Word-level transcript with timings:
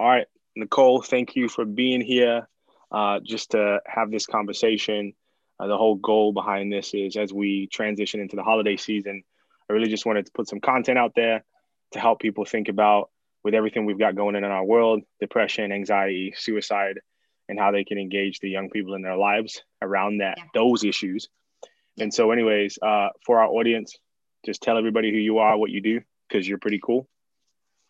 All 0.00 0.08
right, 0.08 0.26
Nicole, 0.56 1.02
thank 1.02 1.36
you 1.36 1.46
for 1.46 1.66
being 1.66 2.00
here 2.00 2.48
uh, 2.90 3.20
just 3.22 3.50
to 3.50 3.80
have 3.84 4.10
this 4.10 4.24
conversation. 4.24 5.12
Uh, 5.58 5.66
the 5.66 5.76
whole 5.76 5.96
goal 5.96 6.32
behind 6.32 6.72
this 6.72 6.94
is 6.94 7.18
as 7.18 7.34
we 7.34 7.66
transition 7.66 8.18
into 8.18 8.34
the 8.34 8.42
holiday 8.42 8.78
season, 8.78 9.22
I 9.68 9.74
really 9.74 9.90
just 9.90 10.06
wanted 10.06 10.24
to 10.24 10.32
put 10.32 10.48
some 10.48 10.58
content 10.58 10.96
out 10.96 11.12
there 11.14 11.44
to 11.92 12.00
help 12.00 12.18
people 12.18 12.46
think 12.46 12.68
about 12.68 13.10
with 13.44 13.52
everything 13.52 13.84
we've 13.84 13.98
got 13.98 14.16
going 14.16 14.36
on 14.36 14.42
in 14.42 14.50
our 14.50 14.64
world 14.64 15.02
depression, 15.20 15.70
anxiety, 15.70 16.32
suicide, 16.34 16.98
and 17.50 17.58
how 17.58 17.70
they 17.70 17.84
can 17.84 17.98
engage 17.98 18.38
the 18.38 18.48
young 18.48 18.70
people 18.70 18.94
in 18.94 19.02
their 19.02 19.18
lives 19.18 19.62
around 19.82 20.22
that 20.22 20.36
yeah. 20.38 20.44
those 20.54 20.82
issues. 20.82 21.28
And 21.98 22.14
so, 22.14 22.30
anyways, 22.30 22.78
uh, 22.80 23.08
for 23.26 23.42
our 23.42 23.48
audience, 23.48 23.98
just 24.46 24.62
tell 24.62 24.78
everybody 24.78 25.10
who 25.10 25.18
you 25.18 25.40
are, 25.40 25.58
what 25.58 25.70
you 25.70 25.82
do, 25.82 26.00
because 26.26 26.48
you're 26.48 26.56
pretty 26.56 26.80
cool. 26.82 27.06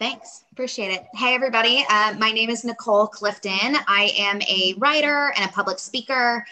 Thanks. 0.01 0.45
Appreciate 0.53 0.93
it. 0.93 1.05
Hey, 1.13 1.35
everybody. 1.35 1.85
Uh, 1.91 2.15
my 2.15 2.33
name 2.33 2.49
is 2.49 2.65
Nicole 2.65 3.07
Clifton. 3.07 3.77
I 3.87 4.15
am 4.17 4.41
a 4.41 4.75
writer 4.79 5.31
and 5.37 5.45
a 5.45 5.53
public 5.53 5.79
speaker. 5.79 6.47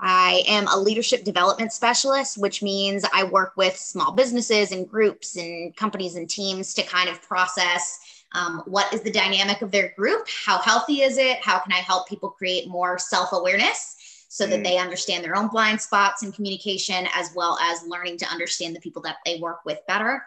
I 0.00 0.42
am 0.48 0.66
a 0.66 0.76
leadership 0.76 1.22
development 1.22 1.72
specialist, 1.72 2.38
which 2.38 2.60
means 2.60 3.04
I 3.14 3.22
work 3.22 3.52
with 3.56 3.76
small 3.76 4.10
businesses 4.10 4.72
and 4.72 4.88
groups 4.88 5.36
and 5.36 5.76
companies 5.76 6.16
and 6.16 6.28
teams 6.28 6.74
to 6.74 6.82
kind 6.82 7.08
of 7.08 7.22
process 7.22 8.24
um, 8.32 8.64
what 8.66 8.92
is 8.92 9.02
the 9.02 9.12
dynamic 9.12 9.62
of 9.62 9.70
their 9.70 9.94
group? 9.96 10.26
How 10.44 10.58
healthy 10.58 11.02
is 11.02 11.18
it? 11.18 11.38
How 11.38 11.60
can 11.60 11.72
I 11.72 11.76
help 11.76 12.08
people 12.08 12.30
create 12.30 12.68
more 12.68 12.98
self 12.98 13.32
awareness? 13.32 13.94
so 14.28 14.46
that 14.46 14.60
mm. 14.60 14.64
they 14.64 14.76
understand 14.76 15.24
their 15.24 15.34
own 15.34 15.48
blind 15.48 15.80
spots 15.80 16.22
in 16.22 16.30
communication 16.30 17.08
as 17.14 17.32
well 17.34 17.58
as 17.62 17.82
learning 17.86 18.18
to 18.18 18.26
understand 18.26 18.76
the 18.76 18.80
people 18.80 19.00
that 19.00 19.16
they 19.24 19.40
work 19.40 19.64
with 19.64 19.78
better. 19.86 20.22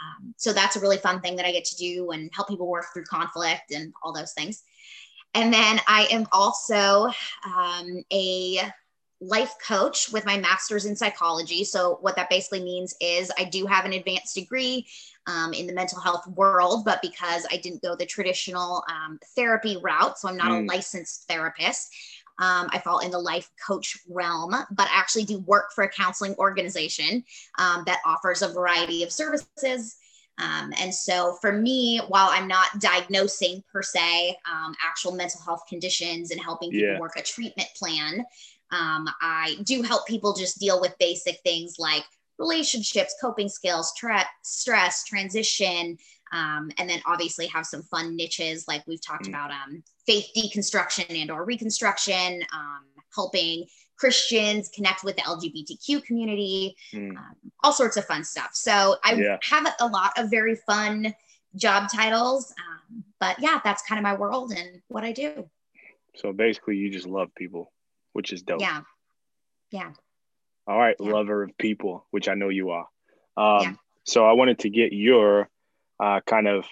Um, 0.00 0.34
so 0.36 0.52
that's 0.52 0.76
a 0.76 0.80
really 0.80 0.98
fun 0.98 1.20
thing 1.20 1.36
that 1.36 1.46
I 1.46 1.52
get 1.52 1.64
to 1.66 1.76
do 1.76 2.10
and 2.10 2.30
help 2.32 2.48
people 2.48 2.68
work 2.68 2.86
through 2.92 3.04
conflict 3.04 3.72
and 3.72 3.92
all 4.02 4.12
those 4.12 4.32
things. 4.32 4.62
And 5.34 5.52
then 5.52 5.80
I 5.86 6.08
am 6.10 6.26
also 6.32 7.10
um, 7.44 8.02
a 8.12 8.60
life 9.20 9.54
coach 9.66 10.10
with 10.12 10.26
my 10.26 10.38
master's 10.38 10.84
in 10.84 10.96
psychology. 10.96 11.64
So, 11.64 11.98
what 12.00 12.16
that 12.16 12.30
basically 12.30 12.62
means 12.62 12.94
is 13.00 13.32
I 13.38 13.44
do 13.44 13.66
have 13.66 13.84
an 13.84 13.92
advanced 13.92 14.34
degree 14.34 14.86
um, 15.26 15.52
in 15.52 15.66
the 15.66 15.72
mental 15.72 16.00
health 16.00 16.26
world, 16.28 16.84
but 16.84 17.02
because 17.02 17.46
I 17.50 17.56
didn't 17.56 17.82
go 17.82 17.96
the 17.96 18.06
traditional 18.06 18.84
um, 18.90 19.18
therapy 19.34 19.78
route, 19.82 20.18
so 20.18 20.28
I'm 20.28 20.36
not 20.36 20.50
mm. 20.50 20.62
a 20.62 20.66
licensed 20.66 21.26
therapist, 21.28 21.94
um, 22.38 22.68
I 22.70 22.80
fall 22.80 22.98
in 22.98 23.10
the 23.10 23.18
life 23.18 23.50
coach 23.66 23.98
realm, 24.08 24.50
but 24.50 24.88
I 24.88 24.90
actually 24.92 25.24
do 25.24 25.38
work 25.40 25.72
for 25.74 25.84
a 25.84 25.88
counseling 25.88 26.34
organization 26.36 27.24
um, 27.58 27.82
that 27.86 28.00
offers 28.04 28.42
a 28.42 28.48
variety 28.48 29.02
of 29.02 29.12
services. 29.12 29.96
Um, 30.38 30.72
and 30.78 30.94
so 30.94 31.38
for 31.40 31.52
me, 31.52 31.98
while 32.08 32.28
I'm 32.30 32.46
not 32.46 32.78
diagnosing 32.78 33.64
per 33.72 33.82
se 33.82 34.36
um, 34.50 34.74
actual 34.84 35.12
mental 35.12 35.40
health 35.40 35.62
conditions 35.66 36.30
and 36.30 36.40
helping 36.40 36.70
people 36.70 36.88
yeah. 36.88 36.98
work 36.98 37.16
a 37.16 37.22
treatment 37.22 37.68
plan, 37.74 38.24
um, 38.70 39.08
I 39.22 39.56
do 39.62 39.82
help 39.82 40.06
people 40.06 40.34
just 40.34 40.58
deal 40.58 40.80
with 40.80 40.98
basic 40.98 41.40
things 41.40 41.76
like 41.78 42.04
relationships, 42.38 43.14
coping 43.20 43.48
skills, 43.48 43.94
tra- 43.96 44.28
stress, 44.42 45.04
transition, 45.04 45.96
um, 46.36 46.70
and 46.78 46.88
then 46.88 47.00
obviously 47.06 47.46
have 47.46 47.66
some 47.66 47.82
fun 47.82 48.14
niches 48.14 48.66
like 48.68 48.86
we've 48.86 49.04
talked 49.04 49.24
mm. 49.24 49.30
about 49.30 49.50
um, 49.50 49.82
faith 50.06 50.26
deconstruction 50.36 51.20
and 51.20 51.30
or 51.30 51.44
reconstruction 51.44 52.42
um, 52.52 52.84
helping 53.14 53.64
christians 53.96 54.68
connect 54.74 55.02
with 55.02 55.16
the 55.16 55.22
lgbtq 55.22 56.04
community 56.04 56.76
mm. 56.92 57.16
Um, 57.16 57.34
all 57.64 57.72
sorts 57.72 57.96
of 57.96 58.04
fun 58.04 58.24
stuff 58.24 58.50
so 58.52 58.96
i 59.04 59.14
yeah. 59.14 59.38
have 59.42 59.66
a 59.80 59.86
lot 59.86 60.12
of 60.18 60.30
very 60.30 60.54
fun 60.54 61.14
job 61.54 61.88
titles 61.90 62.52
um, 62.58 63.04
but 63.18 63.36
yeah 63.38 63.60
that's 63.64 63.82
kind 63.82 63.98
of 63.98 64.02
my 64.02 64.14
world 64.14 64.52
and 64.52 64.82
what 64.88 65.04
i 65.04 65.12
do 65.12 65.48
so 66.16 66.32
basically 66.32 66.76
you 66.76 66.90
just 66.90 67.06
love 67.06 67.34
people 67.34 67.72
which 68.12 68.32
is 68.32 68.42
dope 68.42 68.60
yeah 68.60 68.82
yeah 69.70 69.92
all 70.66 70.78
right 70.78 70.96
yeah. 71.00 71.10
lover 71.10 71.44
of 71.44 71.56
people 71.56 72.06
which 72.10 72.28
i 72.28 72.34
know 72.34 72.50
you 72.50 72.70
are 72.70 72.86
um, 73.38 73.62
yeah. 73.62 73.72
so 74.04 74.26
i 74.26 74.32
wanted 74.32 74.58
to 74.58 74.68
get 74.68 74.92
your 74.92 75.48
uh, 76.00 76.20
kind 76.26 76.48
of 76.48 76.66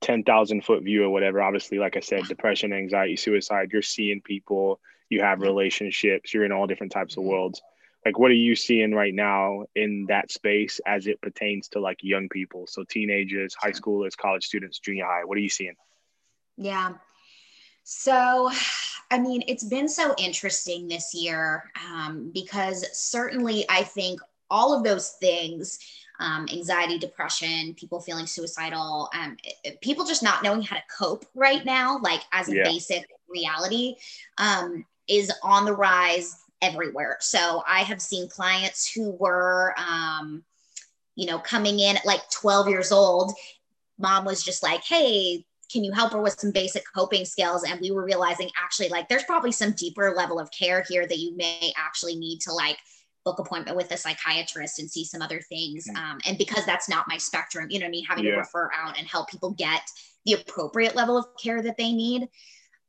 10,000 0.00 0.64
foot 0.64 0.82
view 0.82 1.04
or 1.04 1.10
whatever. 1.10 1.42
Obviously, 1.42 1.78
like 1.78 1.96
I 1.96 2.00
said, 2.00 2.24
depression, 2.24 2.72
anxiety, 2.72 3.16
suicide, 3.16 3.70
you're 3.72 3.82
seeing 3.82 4.20
people, 4.20 4.80
you 5.08 5.22
have 5.22 5.40
relationships, 5.40 6.32
you're 6.32 6.44
in 6.44 6.52
all 6.52 6.66
different 6.66 6.92
types 6.92 7.16
of 7.16 7.22
mm-hmm. 7.22 7.30
worlds. 7.30 7.62
Like, 8.04 8.18
what 8.18 8.30
are 8.30 8.34
you 8.34 8.54
seeing 8.54 8.92
right 8.92 9.14
now 9.14 9.64
in 9.74 10.04
that 10.10 10.30
space 10.30 10.78
as 10.86 11.06
it 11.06 11.22
pertains 11.22 11.68
to 11.68 11.80
like 11.80 12.00
young 12.02 12.28
people? 12.28 12.66
So, 12.66 12.84
teenagers, 12.84 13.54
high 13.54 13.72
schoolers, 13.72 14.14
college 14.14 14.44
students, 14.44 14.78
junior 14.78 15.06
high, 15.06 15.24
what 15.24 15.38
are 15.38 15.40
you 15.40 15.48
seeing? 15.48 15.74
Yeah. 16.58 16.92
So, 17.84 18.50
I 19.10 19.18
mean, 19.18 19.42
it's 19.48 19.64
been 19.64 19.88
so 19.88 20.14
interesting 20.18 20.86
this 20.86 21.14
year 21.14 21.70
um, 21.82 22.30
because 22.34 22.84
certainly 22.92 23.64
I 23.70 23.82
think 23.84 24.20
all 24.50 24.76
of 24.76 24.84
those 24.84 25.10
things 25.12 25.78
um, 26.20 26.46
anxiety, 26.52 26.98
depression, 26.98 27.74
people 27.74 28.00
feeling 28.00 28.26
suicidal, 28.26 29.10
um, 29.14 29.36
people 29.80 30.04
just 30.04 30.22
not 30.22 30.42
knowing 30.42 30.62
how 30.62 30.76
to 30.76 30.82
cope 30.96 31.26
right 31.34 31.64
now, 31.64 31.98
like 32.02 32.22
as 32.32 32.48
a 32.48 32.56
yeah. 32.56 32.64
basic 32.64 33.08
reality, 33.28 33.96
um, 34.38 34.84
is 35.08 35.32
on 35.42 35.64
the 35.64 35.74
rise 35.74 36.36
everywhere. 36.62 37.16
So 37.20 37.62
I 37.66 37.80
have 37.80 38.00
seen 38.00 38.28
clients 38.28 38.90
who 38.90 39.10
were, 39.10 39.74
um, 39.76 40.44
you 41.16 41.26
know, 41.26 41.38
coming 41.38 41.80
in 41.80 41.96
at 41.96 42.06
like 42.06 42.28
12 42.30 42.68
years 42.68 42.92
old. 42.92 43.32
Mom 43.98 44.24
was 44.24 44.42
just 44.42 44.62
like, 44.62 44.82
hey, 44.84 45.44
can 45.70 45.82
you 45.82 45.92
help 45.92 46.12
her 46.12 46.20
with 46.20 46.38
some 46.38 46.52
basic 46.52 46.84
coping 46.94 47.24
skills 47.24 47.64
and 47.64 47.80
we 47.80 47.90
were 47.90 48.04
realizing 48.04 48.48
actually 48.62 48.88
like 48.90 49.08
there's 49.08 49.24
probably 49.24 49.50
some 49.50 49.72
deeper 49.72 50.14
level 50.14 50.38
of 50.38 50.50
care 50.50 50.84
here 50.88 51.06
that 51.06 51.18
you 51.18 51.34
may 51.36 51.72
actually 51.76 52.14
need 52.14 52.38
to 52.38 52.52
like 52.52 52.76
book 53.24 53.38
appointment 53.38 53.76
with 53.76 53.90
a 53.90 53.96
psychiatrist 53.96 54.78
and 54.78 54.90
see 54.90 55.04
some 55.04 55.22
other 55.22 55.40
things. 55.40 55.88
Mm. 55.88 55.96
Um, 55.96 56.20
and 56.26 56.38
because 56.38 56.64
that's 56.66 56.88
not 56.88 57.08
my 57.08 57.16
spectrum, 57.16 57.68
you 57.70 57.78
know, 57.78 57.88
me 57.88 58.04
having 58.08 58.24
yeah. 58.24 58.32
to 58.32 58.38
refer 58.38 58.70
out 58.76 58.98
and 58.98 59.06
help 59.06 59.28
people 59.28 59.50
get 59.50 59.82
the 60.24 60.34
appropriate 60.34 60.94
level 60.94 61.16
of 61.16 61.26
care 61.42 61.62
that 61.62 61.76
they 61.76 61.92
need. 61.92 62.28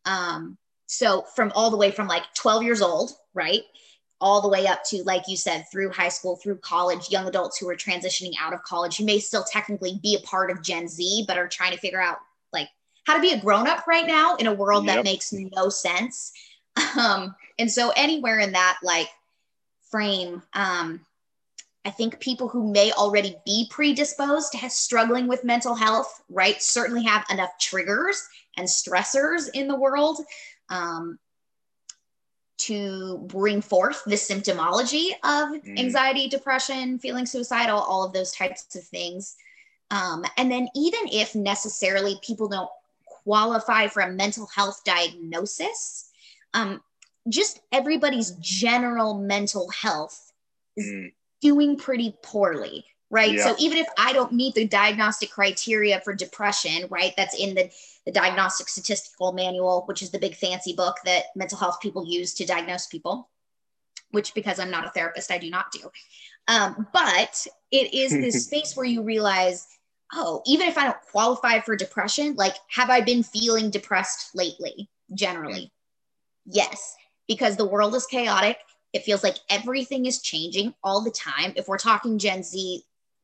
Um, 0.05 0.57
so 0.87 1.23
from 1.35 1.51
all 1.55 1.71
the 1.71 1.77
way 1.77 1.91
from 1.91 2.07
like 2.07 2.23
12 2.35 2.63
years 2.63 2.81
old, 2.81 3.11
right? 3.33 3.61
All 4.21 4.41
the 4.41 4.47
way 4.47 4.67
up 4.67 4.83
to, 4.85 5.03
like 5.03 5.23
you 5.27 5.35
said, 5.35 5.65
through 5.71 5.91
high 5.91 6.09
school, 6.09 6.37
through 6.37 6.57
college, 6.57 7.09
young 7.09 7.27
adults 7.27 7.57
who 7.57 7.67
are 7.69 7.75
transitioning 7.75 8.31
out 8.39 8.53
of 8.53 8.63
college, 8.63 8.97
who 8.97 9.05
may 9.05 9.19
still 9.19 9.43
technically 9.43 9.99
be 10.01 10.15
a 10.15 10.25
part 10.25 10.51
of 10.51 10.61
Gen 10.61 10.87
Z, 10.87 11.25
but 11.27 11.37
are 11.37 11.47
trying 11.47 11.71
to 11.71 11.77
figure 11.77 12.01
out 12.01 12.17
like 12.53 12.69
how 13.05 13.15
to 13.15 13.21
be 13.21 13.31
a 13.31 13.39
grown 13.39 13.67
up 13.67 13.87
right 13.87 14.07
now 14.07 14.35
in 14.35 14.47
a 14.47 14.53
world 14.53 14.85
yep. 14.85 14.95
that 14.95 15.03
makes 15.03 15.33
no 15.33 15.69
sense. 15.69 16.31
Um, 16.97 17.35
and 17.57 17.71
so 17.71 17.93
anywhere 17.95 18.39
in 18.39 18.51
that, 18.51 18.77
like 18.83 19.07
frame 19.95 20.41
um, 20.53 20.99
I 21.85 21.91
think 21.91 22.19
people 22.19 22.47
who 22.49 22.69
may 22.71 22.91
already 22.91 23.37
be 23.45 23.67
predisposed 23.69 24.51
to 24.53 24.69
struggling 24.69 25.27
with 25.27 25.43
mental 25.43 25.75
health, 25.75 26.23
right, 26.29 26.61
certainly 26.61 27.03
have 27.03 27.25
enough 27.29 27.51
triggers 27.59 28.27
and 28.57 28.67
stressors 28.67 29.49
in 29.53 29.67
the 29.67 29.75
world 29.75 30.19
um, 30.69 31.19
to 32.57 33.19
bring 33.27 33.61
forth 33.61 34.03
the 34.05 34.15
symptomology 34.15 35.11
of 35.23 35.61
mm. 35.61 35.79
anxiety, 35.79 36.27
depression, 36.27 36.97
feeling 36.97 37.27
suicidal, 37.27 37.79
all 37.79 38.03
of 38.03 38.13
those 38.13 38.31
types 38.31 38.75
of 38.75 38.83
things. 38.85 39.35
Um, 39.91 40.25
and 40.37 40.51
then, 40.51 40.67
even 40.75 41.01
if 41.11 41.35
necessarily 41.35 42.19
people 42.23 42.47
don't 42.47 42.69
qualify 43.05 43.87
for 43.87 44.01
a 44.01 44.11
mental 44.11 44.47
health 44.47 44.81
diagnosis, 44.83 46.09
um, 46.55 46.81
just 47.27 47.59
everybody's 47.71 48.31
general 48.41 49.15
mental 49.15 49.69
health 49.69 50.31
is 50.77 50.85
mm. 50.85 51.11
doing 51.41 51.77
pretty 51.77 52.15
poorly 52.21 52.85
right? 53.11 53.33
Yeah. 53.33 53.45
so 53.45 53.55
even 53.59 53.77
if 53.77 53.87
i 53.97 54.13
don't 54.13 54.33
meet 54.33 54.55
the 54.55 54.67
diagnostic 54.67 55.31
criteria 55.31 56.01
for 56.01 56.13
depression 56.13 56.87
right 56.89 57.13
that's 57.15 57.39
in 57.39 57.55
the, 57.55 57.69
the 58.05 58.11
diagnostic 58.11 58.67
statistical 58.67 59.31
manual 59.31 59.83
which 59.85 60.01
is 60.01 60.11
the 60.11 60.19
big 60.19 60.35
fancy 60.35 60.73
book 60.73 60.97
that 61.05 61.25
mental 61.35 61.57
health 61.57 61.79
people 61.81 62.05
use 62.05 62.33
to 62.33 62.45
diagnose 62.45 62.87
people 62.87 63.29
which 64.11 64.33
because 64.33 64.59
i'm 64.59 64.71
not 64.71 64.85
a 64.85 64.89
therapist 64.89 65.31
i 65.31 65.37
do 65.37 65.49
not 65.49 65.71
do. 65.71 65.89
Um, 66.47 66.87
but 66.93 67.47
it 67.71 67.93
is 67.93 68.11
this 68.11 68.45
space 68.45 68.75
where 68.75 68.85
you 68.85 69.01
realize 69.01 69.67
oh 70.13 70.41
even 70.45 70.67
if 70.67 70.77
i 70.77 70.85
don't 70.85 71.01
qualify 71.11 71.59
for 71.59 71.75
depression 71.75 72.35
like 72.35 72.55
have 72.69 72.89
i 72.89 73.01
been 73.01 73.23
feeling 73.23 73.69
depressed 73.69 74.35
lately 74.35 74.89
generally? 75.13 75.71
Yes 76.47 76.95
because 77.27 77.55
the 77.55 77.65
world 77.65 77.95
is 77.95 78.05
chaotic. 78.05 78.57
It 78.93 79.03
feels 79.03 79.23
like 79.23 79.37
everything 79.49 80.05
is 80.05 80.21
changing 80.21 80.73
all 80.83 81.03
the 81.03 81.11
time. 81.11 81.53
If 81.55 81.67
we're 81.67 81.77
talking 81.77 82.17
Gen 82.17 82.43
Z, 82.43 82.83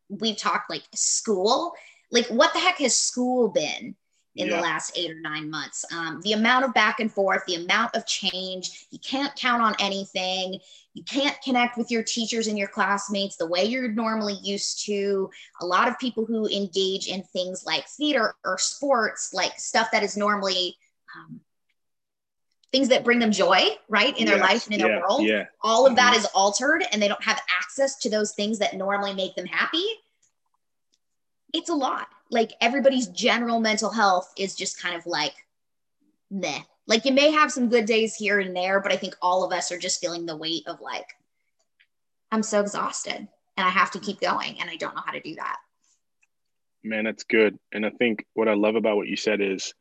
we've 0.09 0.37
talked 0.37 0.69
like 0.69 0.83
school. 0.93 1.73
Like, 2.11 2.27
what 2.27 2.51
the 2.53 2.59
heck 2.59 2.77
has 2.79 2.95
school 2.95 3.49
been 3.49 3.95
in 4.35 4.47
yeah. 4.47 4.55
the 4.55 4.61
last 4.61 4.97
eight 4.97 5.11
or 5.11 5.19
nine 5.19 5.49
months. 5.49 5.83
Um, 5.91 6.21
the 6.23 6.33
amount 6.33 6.65
of 6.65 6.73
back 6.73 6.99
and 6.99 7.11
forth, 7.11 7.43
the 7.45 7.55
amount 7.55 7.95
of 7.95 8.05
change, 8.05 8.87
you 8.89 8.99
can't 8.99 9.35
count 9.35 9.61
on 9.61 9.75
anything. 9.79 10.59
You 10.93 11.03
can't 11.03 11.37
connect 11.41 11.77
with 11.77 11.91
your 11.91 12.03
teachers 12.03 12.47
and 12.47 12.57
your 12.57 12.67
classmates 12.67 13.35
the 13.35 13.47
way 13.47 13.65
you're 13.65 13.89
normally 13.89 14.37
used 14.41 14.85
to. 14.85 15.29
A 15.61 15.65
lot 15.65 15.87
of 15.87 15.99
people 15.99 16.25
who 16.25 16.47
engage 16.47 17.07
in 17.07 17.23
things 17.23 17.65
like 17.65 17.87
theater 17.87 18.35
or 18.45 18.57
sports, 18.57 19.33
like 19.33 19.59
stuff 19.59 19.89
that 19.91 20.03
is 20.03 20.15
normally 20.15 20.77
um, 21.15 21.41
things 22.71 22.87
that 22.87 23.03
bring 23.03 23.19
them 23.19 23.31
joy, 23.31 23.61
right, 23.89 24.17
in 24.17 24.25
their 24.25 24.37
yes, 24.37 24.49
life 24.49 24.65
and 24.65 24.75
in 24.75 24.79
yeah, 24.79 24.87
their 24.87 25.01
world. 25.01 25.23
Yeah. 25.23 25.45
All 25.61 25.85
of 25.85 25.95
that 25.97 26.13
mm-hmm. 26.13 26.19
is 26.19 26.31
altered 26.33 26.85
and 26.91 27.01
they 27.01 27.07
don't 27.07 27.23
have 27.23 27.41
access 27.59 27.97
to 27.97 28.09
those 28.09 28.31
things 28.33 28.59
that 28.59 28.75
normally 28.75 29.13
make 29.13 29.35
them 29.35 29.45
happy. 29.45 29.83
It's 31.53 31.69
a 31.69 31.75
lot. 31.75 32.07
Like 32.29 32.53
everybody's 32.61 33.07
general 33.07 33.59
mental 33.59 33.89
health 33.89 34.31
is 34.37 34.55
just 34.55 34.81
kind 34.81 34.95
of 34.95 35.05
like 35.05 35.33
meh. 36.29 36.61
Like 36.87 37.03
you 37.05 37.11
may 37.11 37.31
have 37.31 37.51
some 37.51 37.69
good 37.69 37.85
days 37.85 38.15
here 38.15 38.39
and 38.39 38.55
there, 38.55 38.79
but 38.79 38.93
I 38.93 38.97
think 38.97 39.15
all 39.21 39.43
of 39.43 39.51
us 39.51 39.71
are 39.71 39.77
just 39.77 39.99
feeling 39.99 40.25
the 40.25 40.37
weight 40.37 40.63
of 40.67 40.79
like, 40.79 41.07
I'm 42.31 42.43
so 42.43 42.61
exhausted 42.61 43.27
and 43.57 43.67
I 43.67 43.69
have 43.69 43.91
to 43.91 43.99
keep 43.99 44.21
going 44.21 44.61
and 44.61 44.69
I 44.69 44.77
don't 44.77 44.95
know 44.95 45.03
how 45.05 45.11
to 45.11 45.19
do 45.19 45.35
that. 45.35 45.57
Man, 46.83 47.03
that's 47.03 47.25
good. 47.25 47.59
And 47.73 47.85
I 47.85 47.89
think 47.89 48.25
what 48.33 48.47
I 48.47 48.53
love 48.53 48.75
about 48.75 48.95
what 48.95 49.07
you 49.07 49.17
said 49.17 49.41
is 49.41 49.73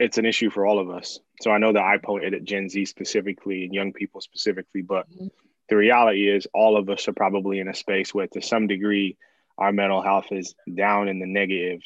it's 0.00 0.16
an 0.16 0.24
issue 0.24 0.50
for 0.50 0.66
all 0.66 0.78
of 0.78 0.90
us. 0.90 1.20
So 1.42 1.50
I 1.50 1.58
know 1.58 1.74
that 1.74 1.82
I 1.82 1.98
pointed 1.98 2.32
at 2.32 2.44
Gen 2.44 2.70
Z 2.70 2.86
specifically 2.86 3.64
and 3.64 3.74
young 3.74 3.92
people 3.92 4.22
specifically, 4.22 4.80
but 4.80 5.08
mm-hmm. 5.10 5.26
the 5.68 5.76
reality 5.76 6.28
is 6.28 6.48
all 6.54 6.78
of 6.78 6.88
us 6.88 7.06
are 7.06 7.12
probably 7.12 7.60
in 7.60 7.68
a 7.68 7.74
space 7.74 8.14
where 8.14 8.26
to 8.28 8.40
some 8.40 8.66
degree 8.66 9.18
our 9.58 9.72
mental 9.72 10.02
health 10.02 10.28
is 10.30 10.54
down 10.74 11.08
in 11.08 11.18
the 11.18 11.26
negative 11.26 11.82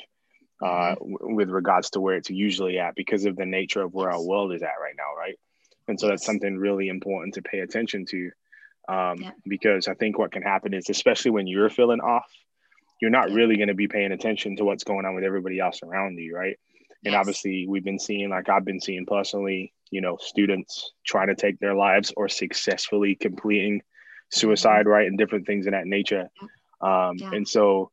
uh, 0.62 0.94
mm-hmm. 0.94 1.12
w- 1.12 1.34
with 1.34 1.50
regards 1.50 1.90
to 1.90 2.00
where 2.00 2.14
it's 2.14 2.30
usually 2.30 2.78
at 2.78 2.94
because 2.94 3.24
of 3.24 3.34
the 3.34 3.44
nature 3.44 3.82
of 3.82 3.92
where 3.92 4.12
our 4.12 4.22
world 4.22 4.54
is 4.54 4.62
at 4.62 4.80
right 4.80 4.94
now, 4.96 5.18
right? 5.18 5.38
And 5.88 5.98
so 5.98 6.06
that's 6.06 6.24
something 6.24 6.56
really 6.56 6.88
important 6.88 7.34
to 7.34 7.42
pay 7.42 7.58
attention 7.58 8.06
to 8.06 8.30
um, 8.88 9.16
yeah. 9.20 9.30
because 9.44 9.88
I 9.88 9.94
think 9.94 10.18
what 10.18 10.30
can 10.30 10.42
happen 10.42 10.72
is, 10.72 10.88
especially 10.88 11.32
when 11.32 11.48
you're 11.48 11.68
feeling 11.68 12.00
off, 12.00 12.30
you're 13.02 13.10
not 13.10 13.32
really 13.32 13.56
going 13.56 13.68
to 13.68 13.74
be 13.74 13.88
paying 13.88 14.12
attention 14.12 14.56
to 14.56 14.64
what's 14.64 14.84
going 14.84 15.04
on 15.04 15.16
with 15.16 15.24
everybody 15.24 15.58
else 15.58 15.80
around 15.82 16.16
you, 16.16 16.34
right? 16.34 16.58
And 17.04 17.14
obviously, 17.14 17.66
we've 17.68 17.84
been 17.84 17.98
seeing, 17.98 18.30
like 18.30 18.48
I've 18.48 18.64
been 18.64 18.80
seeing 18.80 19.06
personally, 19.06 19.72
you 19.90 20.00
know, 20.00 20.16
students 20.20 20.92
trying 21.04 21.28
to 21.28 21.34
take 21.34 21.58
their 21.58 21.74
lives 21.74 22.12
or 22.16 22.28
successfully 22.28 23.14
completing 23.14 23.82
suicide, 24.30 24.80
mm-hmm. 24.80 24.88
right, 24.88 25.06
and 25.06 25.18
different 25.18 25.46
things 25.46 25.66
of 25.66 25.72
that 25.72 25.86
nature. 25.86 26.30
Um, 26.80 27.16
yeah. 27.16 27.30
And 27.32 27.46
so, 27.46 27.90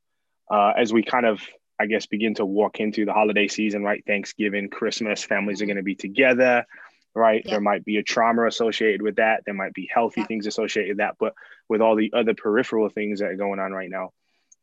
uh, 0.50 0.74
as 0.78 0.94
we 0.94 1.04
kind 1.04 1.25
of, 1.25 1.42
I 1.80 1.86
guess, 1.88 2.06
begin 2.06 2.36
to 2.36 2.46
walk 2.46 2.80
into 2.80 3.06
the 3.06 3.13
holiday 3.13 3.48
season, 3.48 3.84
right, 3.84 4.04
Thanksgiving, 4.06 4.69
Christmas, 4.69 5.24
families 5.24 5.57
mm-hmm. 5.57 5.64
are 5.64 5.68
going 5.68 5.78
to 5.78 5.84
be 5.84 5.96
together, 5.96 6.66
right? 7.14 7.42
Yeah. 7.44 7.52
There 7.52 7.62
might 7.62 7.84
be 7.84 7.98
a 7.98 8.04
trauma 8.04 8.48
associated 8.48 9.02
with 9.02 9.18
that. 9.18 9.44
There 9.46 9.54
might 9.54 9.74
be 9.74 9.90
healthy 9.94 10.22
yeah. 10.22 10.28
things 10.28 10.48
associated 10.48 10.92
with 10.92 10.98
that. 11.00 11.16
But 11.19 11.34
with 11.68 11.81
all 11.81 11.96
the 11.96 12.12
other 12.14 12.34
peripheral 12.34 12.90
things 12.90 13.19
that 13.19 13.28
are 13.28 13.36
going 13.36 13.60
on 13.60 13.72
right 13.72 13.90
now, 13.90 14.12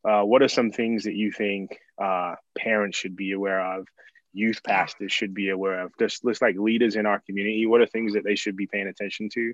uh, 0.05 0.23
what 0.23 0.43
are 0.43 0.49
some 0.49 0.71
things 0.71 1.05
that 1.05 1.15
you 1.15 1.33
think 1.33 1.77
uh, 2.03 2.35
parents 2.57 2.97
should 2.97 3.17
be 3.17 3.33
aware 3.33 3.61
of 3.61 3.87
youth 4.33 4.63
pastors 4.63 5.13
should 5.13 5.35
be 5.35 5.51
aware 5.51 5.81
of? 5.81 5.93
Just 5.99 6.25
looks 6.25 6.43
like 6.43 6.57
leaders 6.57 6.97
in 6.97 7.07
our 7.07 7.21
community. 7.21 7.67
What 7.67 7.81
are 7.81 7.87
things 7.87 8.15
that 8.15 8.25
they 8.25 8.37
should 8.37 8.57
be 8.57 8.67
paying 8.67 8.89
attention 8.89 9.29
to 9.35 9.53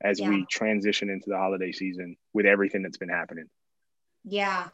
as 0.00 0.20
yeah. 0.20 0.28
we 0.28 0.46
transition 0.46 1.10
into 1.10 1.30
the 1.30 1.36
holiday 1.36 1.72
season 1.72 2.16
with 2.32 2.46
everything 2.46 2.82
that's 2.82 2.98
been 2.98 3.08
happening? 3.08 3.48
Yeah. 4.24 4.68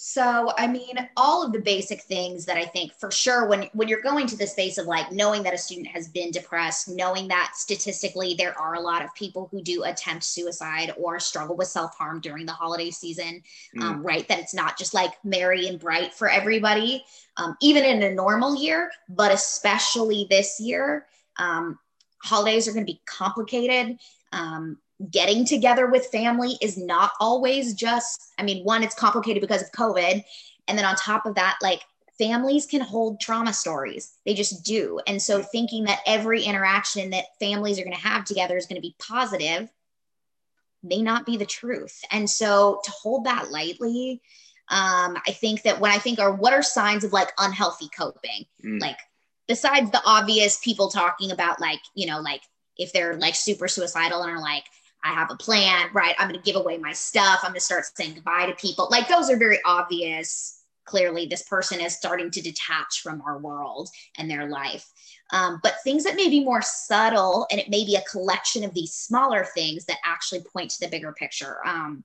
So, 0.00 0.52
I 0.56 0.68
mean, 0.68 0.96
all 1.16 1.44
of 1.44 1.52
the 1.52 1.58
basic 1.58 2.02
things 2.02 2.44
that 2.44 2.56
I 2.56 2.64
think 2.64 2.92
for 2.92 3.10
sure 3.10 3.48
when 3.48 3.68
when 3.72 3.88
you're 3.88 4.00
going 4.00 4.28
to 4.28 4.36
the 4.36 4.46
space 4.46 4.78
of 4.78 4.86
like 4.86 5.10
knowing 5.10 5.42
that 5.42 5.54
a 5.54 5.58
student 5.58 5.88
has 5.88 6.06
been 6.06 6.30
depressed, 6.30 6.88
knowing 6.88 7.26
that 7.28 7.54
statistically 7.56 8.34
there 8.34 8.56
are 8.56 8.74
a 8.74 8.80
lot 8.80 9.04
of 9.04 9.12
people 9.16 9.48
who 9.50 9.60
do 9.60 9.82
attempt 9.82 10.22
suicide 10.22 10.94
or 10.96 11.18
struggle 11.18 11.56
with 11.56 11.66
self-harm 11.66 12.20
during 12.20 12.46
the 12.46 12.52
holiday 12.52 12.92
season, 12.92 13.42
mm. 13.76 13.82
um, 13.82 14.06
right? 14.06 14.28
That 14.28 14.38
it's 14.38 14.54
not 14.54 14.78
just 14.78 14.94
like 14.94 15.14
merry 15.24 15.66
and 15.66 15.80
bright 15.80 16.14
for 16.14 16.30
everybody, 16.30 17.04
um, 17.36 17.56
even 17.60 17.82
in 17.82 18.00
a 18.04 18.14
normal 18.14 18.54
year, 18.54 18.92
but 19.08 19.32
especially 19.32 20.28
this 20.30 20.60
year. 20.60 21.06
Um, 21.38 21.76
holidays 22.22 22.68
are 22.68 22.72
going 22.72 22.86
to 22.86 22.92
be 22.92 23.02
complicated. 23.04 23.98
Um, 24.32 24.78
getting 25.10 25.44
together 25.44 25.86
with 25.86 26.06
family 26.06 26.58
is 26.60 26.76
not 26.76 27.12
always 27.20 27.74
just, 27.74 28.32
I 28.38 28.42
mean, 28.42 28.64
one, 28.64 28.82
it's 28.82 28.94
complicated 28.94 29.40
because 29.40 29.62
of 29.62 29.70
COVID. 29.72 30.24
And 30.66 30.76
then 30.76 30.84
on 30.84 30.96
top 30.96 31.24
of 31.24 31.36
that, 31.36 31.58
like 31.62 31.82
families 32.18 32.66
can 32.66 32.80
hold 32.80 33.20
trauma 33.20 33.52
stories. 33.52 34.14
They 34.26 34.34
just 34.34 34.64
do. 34.64 35.00
And 35.06 35.22
so 35.22 35.40
thinking 35.40 35.84
that 35.84 36.00
every 36.04 36.42
interaction 36.42 37.10
that 37.10 37.26
families 37.38 37.78
are 37.78 37.84
going 37.84 37.96
to 37.96 38.02
have 38.02 38.24
together 38.24 38.56
is 38.56 38.66
going 38.66 38.80
to 38.80 38.86
be 38.86 38.96
positive 38.98 39.70
may 40.82 41.00
not 41.00 41.26
be 41.26 41.36
the 41.36 41.46
truth. 41.46 42.00
And 42.10 42.28
so 42.28 42.80
to 42.84 42.90
hold 42.90 43.24
that 43.24 43.50
lightly, 43.50 44.20
um, 44.68 45.16
I 45.26 45.32
think 45.32 45.62
that 45.62 45.80
when 45.80 45.90
I 45.90 45.98
think 45.98 46.18
are 46.18 46.32
what 46.32 46.52
are 46.52 46.62
signs 46.62 47.04
of 47.04 47.12
like 47.12 47.32
unhealthy 47.38 47.88
coping, 47.96 48.44
mm. 48.64 48.80
like 48.80 48.98
besides 49.46 49.90
the 49.90 50.02
obvious 50.04 50.58
people 50.58 50.90
talking 50.90 51.30
about 51.30 51.60
like, 51.60 51.80
you 51.94 52.06
know, 52.06 52.20
like 52.20 52.42
if 52.76 52.92
they're 52.92 53.16
like 53.16 53.34
super 53.34 53.66
suicidal 53.66 54.22
and 54.22 54.30
are 54.30 54.40
like, 54.40 54.64
I 55.04 55.12
have 55.12 55.30
a 55.30 55.36
plan, 55.36 55.88
right? 55.92 56.14
I'm 56.18 56.28
going 56.28 56.40
to 56.40 56.44
give 56.44 56.60
away 56.60 56.78
my 56.78 56.92
stuff. 56.92 57.40
I'm 57.42 57.50
going 57.50 57.60
to 57.60 57.64
start 57.64 57.84
saying 57.94 58.14
goodbye 58.14 58.46
to 58.46 58.54
people. 58.54 58.88
Like 58.90 59.08
those 59.08 59.30
are 59.30 59.36
very 59.36 59.60
obvious. 59.64 60.62
Clearly, 60.84 61.26
this 61.26 61.42
person 61.42 61.80
is 61.80 61.94
starting 61.94 62.30
to 62.30 62.40
detach 62.40 63.00
from 63.02 63.22
our 63.26 63.38
world 63.38 63.90
and 64.16 64.30
their 64.30 64.48
life. 64.48 64.90
Um, 65.32 65.60
but 65.62 65.74
things 65.84 66.04
that 66.04 66.16
may 66.16 66.30
be 66.30 66.42
more 66.42 66.62
subtle, 66.62 67.46
and 67.50 67.60
it 67.60 67.68
may 67.68 67.84
be 67.84 67.96
a 67.96 68.10
collection 68.10 68.64
of 68.64 68.72
these 68.72 68.94
smaller 68.94 69.44
things 69.44 69.84
that 69.84 69.98
actually 70.04 70.40
point 70.50 70.70
to 70.70 70.80
the 70.80 70.88
bigger 70.88 71.12
picture. 71.12 71.58
Um, 71.66 72.04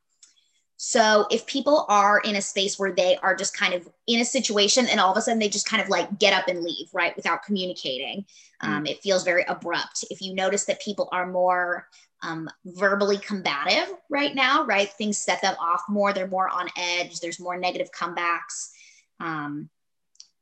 so 0.75 1.27
if 1.31 1.45
people 1.45 1.85
are 1.87 2.19
in 2.19 2.35
a 2.35 2.41
space 2.41 2.77
where 2.77 2.91
they 2.91 3.15
are 3.23 3.37
just 3.37 3.55
kind 3.55 3.73
of 3.73 3.87
in 4.07 4.19
a 4.19 4.25
situation 4.25 4.87
and 4.87 4.99
all 4.99 5.11
of 5.11 5.17
a 5.17 5.21
sudden 5.21 5.39
they 5.39 5.47
just 5.47 5.69
kind 5.69 5.81
of 5.81 5.87
like 5.87 6.19
get 6.19 6.33
up 6.33 6.49
and 6.49 6.61
leave, 6.61 6.87
right, 6.91 7.15
without 7.15 7.43
communicating, 7.43 8.25
um, 8.59 8.83
mm. 8.83 8.89
it 8.89 9.01
feels 9.01 9.23
very 9.23 9.45
abrupt. 9.47 10.03
If 10.09 10.21
you 10.21 10.33
notice 10.33 10.65
that 10.65 10.81
people 10.81 11.07
are 11.13 11.25
more 11.25 11.87
um, 12.23 12.49
verbally 12.65 13.17
combative 13.17 13.93
right 14.09 14.33
now, 14.33 14.65
right? 14.65 14.89
Things 14.89 15.17
set 15.17 15.41
them 15.41 15.55
off 15.59 15.83
more. 15.89 16.13
They're 16.13 16.27
more 16.27 16.49
on 16.49 16.69
edge. 16.77 17.19
There's 17.19 17.39
more 17.39 17.57
negative 17.57 17.91
comebacks. 17.91 18.71
Um, 19.19 19.69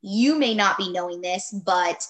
you 0.02 0.38
may 0.38 0.54
not 0.54 0.78
be 0.78 0.92
knowing 0.92 1.22
this, 1.22 1.54
but 1.66 2.06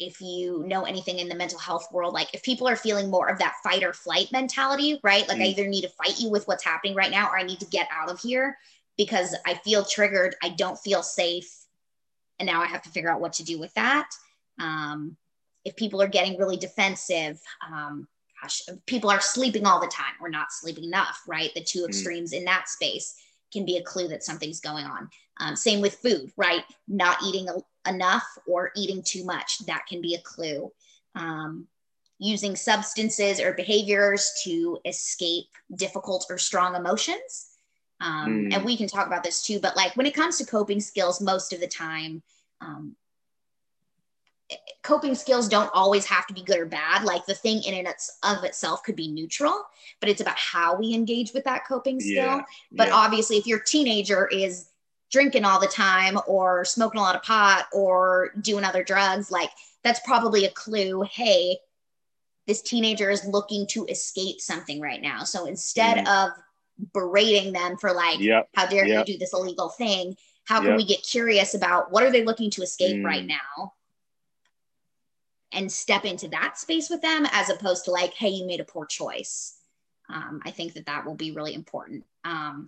if 0.00 0.20
you 0.20 0.64
know 0.66 0.84
anything 0.84 1.20
in 1.20 1.28
the 1.28 1.34
mental 1.34 1.58
health 1.58 1.86
world, 1.92 2.12
like 2.12 2.34
if 2.34 2.42
people 2.42 2.68
are 2.68 2.76
feeling 2.76 3.08
more 3.08 3.28
of 3.28 3.38
that 3.38 3.54
fight 3.62 3.84
or 3.84 3.92
flight 3.92 4.30
mentality, 4.32 4.98
right? 5.04 5.26
Like 5.28 5.38
mm. 5.38 5.42
I 5.42 5.46
either 5.46 5.68
need 5.68 5.82
to 5.82 5.88
fight 5.88 6.18
you 6.18 6.28
with 6.28 6.46
what's 6.48 6.64
happening 6.64 6.96
right 6.96 7.10
now 7.10 7.28
or 7.28 7.38
I 7.38 7.44
need 7.44 7.60
to 7.60 7.66
get 7.66 7.88
out 7.92 8.10
of 8.10 8.20
here 8.20 8.58
because 8.98 9.36
I 9.46 9.54
feel 9.54 9.84
triggered. 9.84 10.34
I 10.42 10.50
don't 10.50 10.78
feel 10.78 11.02
safe. 11.02 11.48
And 12.40 12.46
now 12.48 12.60
I 12.60 12.66
have 12.66 12.82
to 12.82 12.90
figure 12.90 13.10
out 13.10 13.20
what 13.20 13.34
to 13.34 13.44
do 13.44 13.60
with 13.60 13.72
that. 13.74 14.10
Um, 14.58 15.16
if 15.64 15.76
people 15.76 16.02
are 16.02 16.08
getting 16.08 16.38
really 16.38 16.56
defensive, 16.56 17.40
um, 17.66 18.08
gosh, 18.44 18.62
people 18.86 19.10
are 19.10 19.20
sleeping 19.20 19.66
all 19.66 19.80
the 19.80 19.86
time 19.86 20.14
or 20.20 20.28
not 20.28 20.52
sleeping 20.52 20.84
enough, 20.84 21.22
right? 21.26 21.50
The 21.54 21.62
two 21.62 21.82
mm. 21.82 21.88
extremes 21.88 22.32
mm. 22.32 22.38
in 22.38 22.44
that 22.44 22.68
space 22.68 23.14
can 23.52 23.64
be 23.64 23.76
a 23.76 23.82
clue 23.82 24.08
that 24.08 24.22
something's 24.22 24.60
going 24.60 24.84
on. 24.84 25.08
Um, 25.40 25.56
same 25.56 25.80
with 25.80 25.96
food, 25.96 26.30
right? 26.36 26.62
Not 26.86 27.22
eating 27.24 27.48
a, 27.48 27.90
enough 27.90 28.26
or 28.46 28.70
eating 28.76 29.02
too 29.02 29.24
much, 29.24 29.58
that 29.66 29.86
can 29.88 30.00
be 30.00 30.14
a 30.14 30.20
clue. 30.20 30.70
Um, 31.14 31.66
using 32.18 32.54
substances 32.54 33.40
or 33.40 33.54
behaviors 33.54 34.32
to 34.44 34.78
escape 34.84 35.46
difficult 35.74 36.26
or 36.30 36.38
strong 36.38 36.74
emotions. 36.74 37.48
Um, 38.00 38.50
mm. 38.50 38.54
And 38.54 38.64
we 38.64 38.76
can 38.76 38.86
talk 38.86 39.06
about 39.06 39.24
this 39.24 39.42
too, 39.42 39.58
but 39.58 39.76
like 39.76 39.96
when 39.96 40.06
it 40.06 40.14
comes 40.14 40.38
to 40.38 40.46
coping 40.46 40.80
skills, 40.80 41.20
most 41.20 41.52
of 41.52 41.60
the 41.60 41.66
time, 41.66 42.22
um, 42.60 42.94
coping 44.82 45.14
skills 45.14 45.48
don't 45.48 45.70
always 45.72 46.04
have 46.04 46.26
to 46.26 46.34
be 46.34 46.42
good 46.42 46.58
or 46.58 46.66
bad. 46.66 47.04
Like 47.04 47.24
the 47.26 47.34
thing 47.34 47.62
in 47.62 47.74
and 47.74 47.88
of 48.22 48.44
itself 48.44 48.82
could 48.82 48.96
be 48.96 49.10
neutral, 49.10 49.62
but 50.00 50.08
it's 50.08 50.20
about 50.20 50.38
how 50.38 50.76
we 50.76 50.94
engage 50.94 51.32
with 51.32 51.44
that 51.44 51.66
coping 51.66 52.00
skill. 52.00 52.14
Yeah, 52.14 52.42
but 52.72 52.88
yeah. 52.88 52.94
obviously, 52.94 53.36
if 53.36 53.46
your 53.46 53.60
teenager 53.60 54.26
is 54.26 54.68
drinking 55.10 55.44
all 55.44 55.60
the 55.60 55.66
time 55.66 56.18
or 56.26 56.64
smoking 56.64 57.00
a 57.00 57.02
lot 57.02 57.16
of 57.16 57.22
pot 57.22 57.66
or 57.72 58.32
doing 58.40 58.64
other 58.64 58.84
drugs, 58.84 59.30
like 59.30 59.50
that's 59.82 60.00
probably 60.00 60.44
a 60.44 60.50
clue. 60.50 61.02
Hey, 61.02 61.58
this 62.46 62.62
teenager 62.62 63.10
is 63.10 63.24
looking 63.24 63.66
to 63.68 63.86
escape 63.86 64.40
something 64.40 64.80
right 64.80 65.00
now. 65.00 65.24
So 65.24 65.46
instead 65.46 66.04
mm. 66.04 66.26
of 66.26 66.32
berating 66.92 67.52
them 67.52 67.76
for 67.76 67.92
like, 67.92 68.18
yep. 68.18 68.48
how 68.54 68.66
dare 68.66 68.86
yep. 68.86 69.06
you 69.06 69.14
do 69.14 69.18
this 69.18 69.32
illegal 69.32 69.68
thing? 69.70 70.16
How 70.44 70.60
can 70.60 70.70
yep. 70.70 70.76
we 70.76 70.84
get 70.84 71.02
curious 71.02 71.54
about 71.54 71.90
what 71.90 72.02
are 72.02 72.10
they 72.10 72.24
looking 72.24 72.50
to 72.50 72.62
escape 72.62 72.96
mm. 72.96 73.04
right 73.04 73.24
now? 73.24 73.72
And 75.54 75.70
step 75.70 76.04
into 76.04 76.28
that 76.28 76.58
space 76.58 76.90
with 76.90 77.02
them 77.02 77.26
as 77.32 77.50
opposed 77.50 77.84
to 77.84 77.90
like, 77.90 78.14
hey, 78.14 78.28
you 78.28 78.46
made 78.46 78.60
a 78.60 78.64
poor 78.64 78.86
choice. 78.86 79.56
Um, 80.08 80.42
I 80.44 80.50
think 80.50 80.74
that 80.74 80.86
that 80.86 81.06
will 81.06 81.14
be 81.14 81.30
really 81.32 81.54
important. 81.54 82.04
Um, 82.24 82.66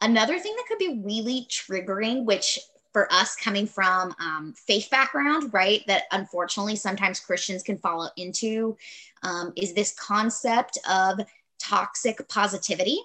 another 0.00 0.38
thing 0.38 0.54
that 0.56 0.66
could 0.66 0.78
be 0.78 1.00
really 1.04 1.46
triggering, 1.48 2.24
which 2.24 2.58
for 2.92 3.12
us 3.12 3.36
coming 3.36 3.66
from 3.66 4.14
um, 4.20 4.54
faith 4.56 4.88
background, 4.90 5.52
right, 5.52 5.82
that 5.86 6.04
unfortunately 6.12 6.76
sometimes 6.76 7.20
Christians 7.20 7.62
can 7.62 7.76
fall 7.76 8.10
into, 8.16 8.76
um, 9.22 9.52
is 9.56 9.74
this 9.74 9.92
concept 9.98 10.78
of 10.88 11.20
toxic 11.58 12.26
positivity 12.28 12.98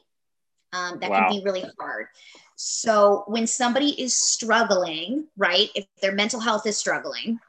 um, 0.73 0.99
that 0.99 1.09
wow. 1.09 1.27
can 1.27 1.39
be 1.39 1.43
really 1.43 1.65
hard. 1.79 2.07
So 2.55 3.23
when 3.27 3.47
somebody 3.47 3.99
is 4.01 4.15
struggling, 4.15 5.25
right, 5.37 5.69
if 5.75 5.85
their 6.01 6.11
mental 6.11 6.39
health 6.39 6.67
is 6.67 6.77
struggling, 6.77 7.39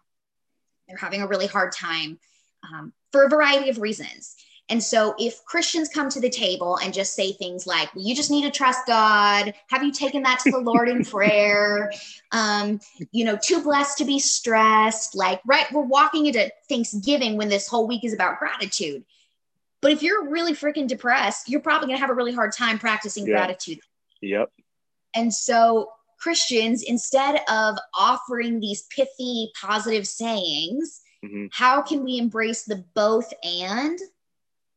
they're 0.90 0.98
having 0.98 1.22
a 1.22 1.26
really 1.26 1.46
hard 1.46 1.72
time 1.72 2.18
um, 2.68 2.92
for 3.12 3.24
a 3.24 3.28
variety 3.28 3.70
of 3.70 3.78
reasons. 3.78 4.36
And 4.68 4.80
so, 4.80 5.16
if 5.18 5.44
Christians 5.44 5.88
come 5.88 6.08
to 6.10 6.20
the 6.20 6.30
table 6.30 6.76
and 6.76 6.94
just 6.94 7.16
say 7.16 7.32
things 7.32 7.66
like, 7.66 7.92
well, 7.92 8.04
you 8.04 8.14
just 8.14 8.30
need 8.30 8.42
to 8.42 8.52
trust 8.52 8.86
God, 8.86 9.52
have 9.68 9.82
you 9.82 9.90
taken 9.90 10.22
that 10.22 10.38
to 10.40 10.52
the 10.52 10.58
Lord 10.58 10.88
in 10.88 11.04
prayer? 11.04 11.90
Um, 12.30 12.80
you 13.10 13.24
know, 13.24 13.36
too 13.36 13.62
blessed 13.62 13.98
to 13.98 14.04
be 14.04 14.20
stressed. 14.20 15.16
Like, 15.16 15.40
right, 15.44 15.66
we're 15.72 15.82
walking 15.82 16.26
into 16.26 16.52
Thanksgiving 16.68 17.36
when 17.36 17.48
this 17.48 17.66
whole 17.66 17.88
week 17.88 18.04
is 18.04 18.12
about 18.12 18.38
gratitude. 18.38 19.04
But 19.82 19.90
if 19.90 20.04
you're 20.04 20.28
really 20.28 20.52
freaking 20.52 20.86
depressed, 20.86 21.48
you're 21.48 21.60
probably 21.60 21.88
going 21.88 21.96
to 21.96 22.00
have 22.00 22.10
a 22.10 22.14
really 22.14 22.32
hard 22.32 22.52
time 22.52 22.78
practicing 22.78 23.26
yeah. 23.26 23.32
gratitude. 23.32 23.80
Yep. 24.20 24.52
And 25.16 25.34
so, 25.34 25.90
Christians, 26.20 26.82
instead 26.82 27.40
of 27.48 27.76
offering 27.94 28.60
these 28.60 28.84
pithy, 28.94 29.50
positive 29.60 30.06
sayings, 30.06 31.00
mm-hmm. 31.24 31.46
how 31.52 31.82
can 31.82 32.04
we 32.04 32.18
embrace 32.18 32.64
the 32.64 32.84
both 32.94 33.32
and? 33.42 33.98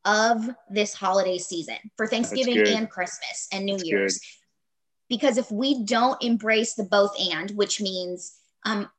of 0.05 0.49
this 0.69 0.93
holiday 0.93 1.37
season 1.37 1.77
for 1.95 2.07
Thanksgiving 2.07 2.67
and 2.67 2.89
Christmas 2.89 3.47
and 3.51 3.65
New 3.65 3.77
That's 3.77 3.85
Year's. 3.85 4.19
Good. 4.19 4.25
Because 5.09 5.37
if 5.37 5.51
we 5.51 5.83
don't 5.83 6.21
embrace 6.23 6.73
the 6.73 6.83
both 6.83 7.15
and, 7.19 7.51
which 7.51 7.79
means, 7.79 8.35
um, 8.65 8.89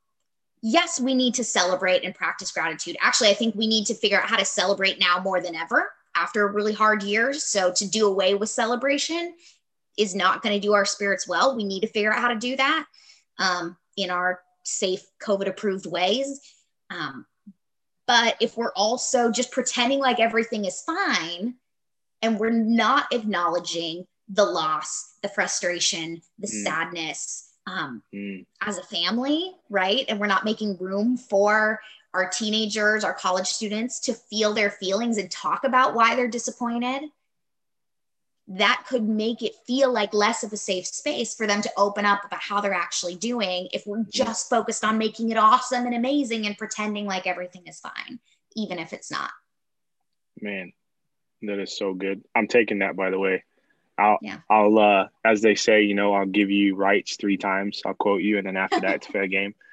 yes, 0.61 0.99
we 0.99 1.13
need 1.13 1.33
to 1.35 1.43
celebrate 1.43 2.03
and 2.03 2.15
practice 2.15 2.51
gratitude. 2.51 2.95
Actually, 3.01 3.29
I 3.29 3.33
think 3.33 3.55
we 3.55 3.67
need 3.67 3.85
to 3.87 3.93
figure 3.93 4.19
out 4.19 4.29
how 4.29 4.37
to 4.37 4.45
celebrate 4.45 4.99
now 4.99 5.19
more 5.19 5.41
than 5.41 5.55
ever 5.55 5.91
after 6.15 6.47
a 6.47 6.51
really 6.51 6.73
hard 6.73 7.03
year. 7.03 7.33
So 7.33 7.71
to 7.73 7.89
do 7.89 8.07
away 8.07 8.33
with 8.35 8.49
celebration 8.49 9.35
is 9.97 10.15
not 10.15 10.41
going 10.41 10.53
to 10.53 10.65
do 10.65 10.73
our 10.73 10.85
spirits 10.85 11.27
well. 11.27 11.55
We 11.55 11.63
need 11.63 11.81
to 11.81 11.87
figure 11.87 12.13
out 12.13 12.21
how 12.21 12.29
to 12.29 12.35
do 12.35 12.55
that 12.55 12.85
um, 13.39 13.77
in 13.97 14.09
our 14.09 14.41
safe 14.63 15.05
COVID 15.21 15.47
approved 15.47 15.85
ways. 15.85 16.41
Um, 16.89 17.25
but 18.07 18.35
if 18.39 18.57
we're 18.57 18.73
also 18.73 19.31
just 19.31 19.51
pretending 19.51 19.99
like 19.99 20.19
everything 20.19 20.65
is 20.65 20.81
fine 20.81 21.55
and 22.21 22.39
we're 22.39 22.51
not 22.51 23.11
acknowledging 23.11 24.05
the 24.29 24.45
loss, 24.45 25.15
the 25.21 25.29
frustration, 25.29 26.21
the 26.39 26.47
mm. 26.47 26.63
sadness 26.63 27.51
um, 27.67 28.03
mm. 28.13 28.45
as 28.61 28.77
a 28.77 28.83
family, 28.83 29.51
right? 29.69 30.05
And 30.07 30.19
we're 30.19 30.27
not 30.27 30.45
making 30.45 30.77
room 30.77 31.17
for 31.17 31.79
our 32.13 32.29
teenagers, 32.29 33.03
our 33.03 33.13
college 33.13 33.47
students 33.47 33.99
to 34.01 34.13
feel 34.13 34.53
their 34.53 34.71
feelings 34.71 35.17
and 35.17 35.29
talk 35.29 35.63
about 35.63 35.95
why 35.95 36.15
they're 36.15 36.27
disappointed 36.27 37.09
that 38.47 38.83
could 38.87 39.03
make 39.03 39.41
it 39.41 39.55
feel 39.65 39.91
like 39.91 40.13
less 40.13 40.43
of 40.43 40.53
a 40.53 40.57
safe 40.57 40.85
space 40.85 41.33
for 41.33 41.47
them 41.47 41.61
to 41.61 41.71
open 41.77 42.05
up 42.05 42.23
about 42.25 42.41
how 42.41 42.61
they're 42.61 42.73
actually 42.73 43.15
doing 43.15 43.67
if 43.73 43.87
we're 43.87 44.05
just 44.09 44.49
focused 44.49 44.83
on 44.83 44.97
making 44.97 45.31
it 45.31 45.37
awesome 45.37 45.85
and 45.85 45.95
amazing 45.95 46.45
and 46.45 46.57
pretending 46.57 47.05
like 47.05 47.25
everything 47.25 47.63
is 47.65 47.79
fine, 47.79 48.19
even 48.55 48.77
if 48.77 48.93
it's 48.93 49.09
not. 49.09 49.31
Man, 50.39 50.73
that 51.41 51.59
is 51.59 51.75
so 51.75 51.93
good. 51.93 52.23
I'm 52.35 52.47
taking 52.47 52.79
that 52.79 52.95
by 52.95 53.09
the 53.09 53.19
way. 53.19 53.43
I'll 53.97 54.19
yeah. 54.21 54.39
I'll 54.49 54.77
uh 54.77 55.07
as 55.23 55.41
they 55.41 55.55
say, 55.55 55.83
you 55.83 55.95
know, 55.95 56.13
I'll 56.13 56.25
give 56.25 56.51
you 56.51 56.75
rights 56.75 57.15
three 57.15 57.37
times. 57.37 57.81
I'll 57.83 57.93
quote 57.95 58.21
you 58.21 58.37
and 58.37 58.45
then 58.45 58.57
after 58.57 58.81
that 58.81 58.95
it's 58.95 59.07
fair 59.07 59.27
game. 59.27 59.55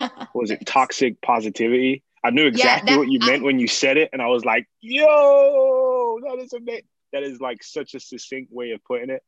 What 0.00 0.34
was 0.34 0.50
it 0.50 0.64
toxic 0.64 1.20
positivity? 1.20 2.02
I 2.22 2.30
knew 2.30 2.46
exactly 2.46 2.90
yeah, 2.90 2.96
that, 2.96 2.98
what 2.98 3.10
you 3.10 3.18
meant 3.20 3.42
I, 3.42 3.44
when 3.44 3.58
you 3.58 3.68
said 3.68 3.96
it, 3.96 4.10
and 4.12 4.20
I 4.20 4.26
was 4.26 4.44
like, 4.44 4.68
"Yo, 4.80 6.18
that 6.24 6.38
is 6.38 6.52
amazing." 6.52 6.82
That 7.12 7.22
is 7.22 7.40
like 7.40 7.62
such 7.62 7.94
a 7.94 8.00
succinct 8.00 8.52
way 8.52 8.72
of 8.72 8.84
putting 8.84 9.10
it. 9.10 9.22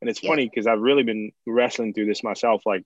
And 0.00 0.10
it's 0.10 0.22
yeah. 0.22 0.30
funny 0.30 0.48
because 0.48 0.66
I've 0.66 0.80
really 0.80 1.02
been 1.02 1.32
wrestling 1.46 1.94
through 1.94 2.06
this 2.06 2.22
myself. 2.22 2.62
Like, 2.66 2.84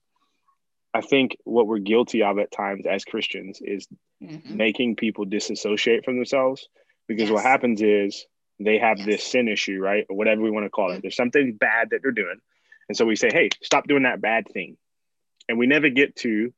I 0.94 1.00
think 1.00 1.36
what 1.44 1.66
we're 1.66 1.78
guilty 1.78 2.22
of 2.22 2.38
at 2.38 2.50
times 2.50 2.86
as 2.86 3.04
Christians 3.04 3.60
is 3.60 3.86
mm-hmm. 4.22 4.56
making 4.56 4.96
people 4.96 5.24
disassociate 5.24 6.04
from 6.04 6.16
themselves 6.16 6.68
because 7.06 7.28
yes. 7.28 7.32
what 7.32 7.42
happens 7.42 7.82
is 7.82 8.26
they 8.58 8.78
have 8.78 8.98
yes. 8.98 9.06
this 9.06 9.24
sin 9.24 9.48
issue, 9.48 9.80
right? 9.80 10.06
Or 10.08 10.16
whatever 10.16 10.42
we 10.42 10.50
want 10.50 10.66
to 10.66 10.70
call 10.70 10.90
it. 10.90 10.94
Mm-hmm. 10.94 11.00
There's 11.02 11.16
something 11.16 11.54
bad 11.54 11.90
that 11.90 12.00
they're 12.02 12.12
doing. 12.12 12.40
And 12.88 12.96
so 12.96 13.04
we 13.04 13.16
say, 13.16 13.30
hey, 13.32 13.50
stop 13.62 13.86
doing 13.86 14.04
that 14.04 14.20
bad 14.20 14.48
thing. 14.48 14.76
And 15.48 15.58
we 15.58 15.66
never 15.66 15.88
get 15.88 16.16
to 16.16 16.52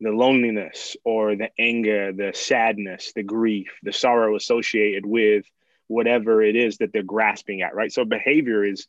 the 0.00 0.10
loneliness 0.10 0.96
or 1.04 1.36
the 1.36 1.50
anger, 1.58 2.12
the 2.12 2.32
sadness, 2.34 3.12
the 3.14 3.22
grief, 3.22 3.72
the 3.82 3.92
sorrow 3.92 4.36
associated 4.36 5.06
with 5.06 5.44
whatever 5.88 6.42
it 6.42 6.56
is 6.56 6.78
that 6.78 6.92
they're 6.92 7.02
grasping 7.02 7.62
at, 7.62 7.74
right? 7.74 7.92
So 7.92 8.04
behavior 8.04 8.64
is 8.64 8.86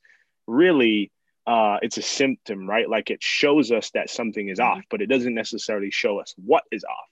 really 0.47 1.11
uh, 1.47 1.77
it's 1.81 1.97
a 1.97 2.01
symptom, 2.01 2.69
right? 2.69 2.89
Like 2.89 3.09
it 3.09 3.23
shows 3.23 3.71
us 3.71 3.89
that 3.91 4.09
something 4.09 4.49
is 4.49 4.59
mm-hmm. 4.59 4.79
off, 4.79 4.83
but 4.89 5.01
it 5.01 5.07
doesn't 5.07 5.33
necessarily 5.33 5.91
show 5.91 6.19
us 6.19 6.35
what 6.37 6.63
is 6.71 6.83
off. 6.83 7.09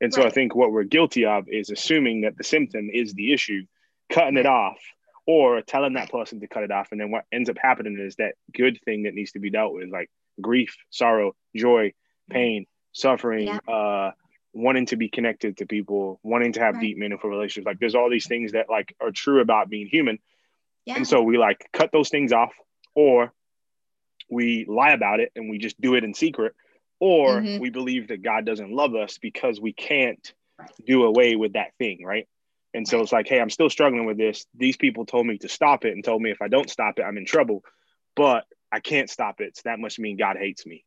And 0.00 0.12
so 0.12 0.22
right. 0.22 0.30
I 0.30 0.34
think 0.34 0.54
what 0.54 0.72
we're 0.72 0.84
guilty 0.84 1.24
of 1.24 1.44
is 1.48 1.70
assuming 1.70 2.22
that 2.22 2.36
the 2.36 2.44
symptom 2.44 2.90
is 2.92 3.14
the 3.14 3.32
issue, 3.32 3.62
cutting 4.10 4.38
it 4.38 4.46
off, 4.46 4.78
or 5.26 5.62
telling 5.62 5.92
that 5.92 6.10
person 6.10 6.40
to 6.40 6.48
cut 6.48 6.64
it 6.64 6.72
off. 6.72 6.88
And 6.90 7.00
then 7.00 7.12
what 7.12 7.26
ends 7.30 7.48
up 7.48 7.58
happening 7.60 7.98
is 8.00 8.16
that 8.16 8.34
good 8.52 8.80
thing 8.84 9.04
that 9.04 9.14
needs 9.14 9.32
to 9.32 9.38
be 9.38 9.50
dealt 9.50 9.74
with, 9.74 9.90
like 9.90 10.10
grief, 10.40 10.74
sorrow, 10.90 11.36
joy, 11.54 11.88
mm-hmm. 11.88 12.32
pain, 12.32 12.66
suffering, 12.92 13.46
yeah. 13.46 13.58
uh, 13.72 14.10
wanting 14.52 14.86
to 14.86 14.96
be 14.96 15.08
connected 15.08 15.58
to 15.58 15.66
people, 15.66 16.18
wanting 16.22 16.52
to 16.52 16.60
have 16.60 16.74
right. 16.74 16.80
deep, 16.80 16.98
meaningful 16.98 17.30
relationships. 17.30 17.66
Like 17.66 17.78
there's 17.78 17.94
all 17.94 18.10
these 18.10 18.26
things 18.26 18.52
that 18.52 18.68
like 18.68 18.94
are 19.00 19.10
true 19.10 19.40
about 19.40 19.70
being 19.70 19.86
human. 19.86 20.18
Yeah. 20.84 20.96
And 20.96 21.06
so 21.06 21.22
we 21.22 21.38
like 21.38 21.68
cut 21.72 21.90
those 21.92 22.08
things 22.08 22.32
off 22.32 22.52
or 22.94 23.32
we 24.28 24.64
lie 24.68 24.92
about 24.92 25.20
it 25.20 25.32
and 25.36 25.50
we 25.50 25.58
just 25.58 25.80
do 25.80 25.94
it 25.94 26.04
in 26.04 26.14
secret 26.14 26.54
or 26.98 27.40
mm-hmm. 27.40 27.60
we 27.60 27.70
believe 27.70 28.08
that 28.08 28.22
God 28.22 28.44
doesn't 28.44 28.72
love 28.72 28.94
us 28.94 29.18
because 29.18 29.60
we 29.60 29.72
can't 29.72 30.32
do 30.84 31.04
away 31.04 31.36
with 31.36 31.54
that 31.54 31.72
thing, 31.78 32.04
right? 32.04 32.28
And 32.74 32.86
so 32.86 32.98
right. 32.98 33.02
it's 33.02 33.12
like, 33.12 33.28
hey, 33.28 33.40
I'm 33.40 33.50
still 33.50 33.70
struggling 33.70 34.04
with 34.04 34.18
this. 34.18 34.46
These 34.54 34.76
people 34.76 35.06
told 35.06 35.26
me 35.26 35.38
to 35.38 35.48
stop 35.48 35.84
it 35.84 35.92
and 35.92 36.04
told 36.04 36.22
me 36.22 36.30
if 36.30 36.42
I 36.42 36.48
don't 36.48 36.70
stop 36.70 36.98
it, 36.98 37.02
I'm 37.02 37.16
in 37.16 37.24
trouble. 37.24 37.64
But 38.16 38.44
I 38.72 38.80
can't 38.80 39.08
stop 39.08 39.40
it. 39.40 39.56
So 39.56 39.62
that 39.64 39.78
must 39.78 39.98
mean 39.98 40.16
God 40.16 40.36
hates 40.36 40.66
me 40.66 40.84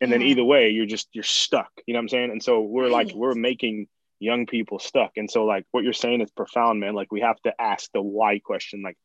and 0.00 0.12
then 0.12 0.22
either 0.22 0.44
way 0.44 0.70
you're 0.70 0.86
just 0.86 1.08
you're 1.12 1.24
stuck 1.24 1.70
you 1.86 1.94
know 1.94 1.98
what 1.98 2.02
i'm 2.04 2.08
saying? 2.08 2.30
And 2.30 2.42
so 2.42 2.60
we're 2.60 2.84
right. 2.84 3.06
like 3.06 3.14
we're 3.14 3.34
making 3.34 3.88
young 4.24 4.46
people 4.46 4.78
stuck. 4.78 5.12
And 5.16 5.30
so 5.30 5.44
like 5.44 5.66
what 5.70 5.84
you're 5.84 5.92
saying 5.92 6.20
is 6.20 6.30
profound 6.30 6.80
man. 6.80 6.94
Like 6.94 7.12
we 7.12 7.20
have 7.20 7.40
to 7.42 7.60
ask 7.60 7.90
the 7.92 8.02
why 8.02 8.38
question 8.38 8.82
like 8.82 8.96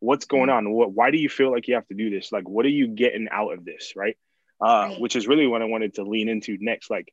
what's 0.00 0.24
going 0.26 0.50
on? 0.50 0.72
What 0.72 0.92
why 0.92 1.10
do 1.10 1.18
you 1.18 1.28
feel 1.28 1.52
like 1.52 1.68
you 1.68 1.74
have 1.74 1.86
to 1.88 1.94
do 1.94 2.10
this? 2.10 2.32
Like 2.32 2.48
what 2.48 2.66
are 2.66 2.70
you 2.70 2.88
getting 2.88 3.28
out 3.30 3.52
of 3.52 3.64
this 3.64 3.92
right? 3.96 4.16
Uh 4.60 4.88
right. 4.90 5.00
which 5.00 5.16
is 5.16 5.28
really 5.28 5.46
what 5.46 5.62
i 5.62 5.66
wanted 5.66 5.94
to 5.94 6.04
lean 6.04 6.28
into 6.28 6.56
next. 6.60 6.90
Like 6.90 7.12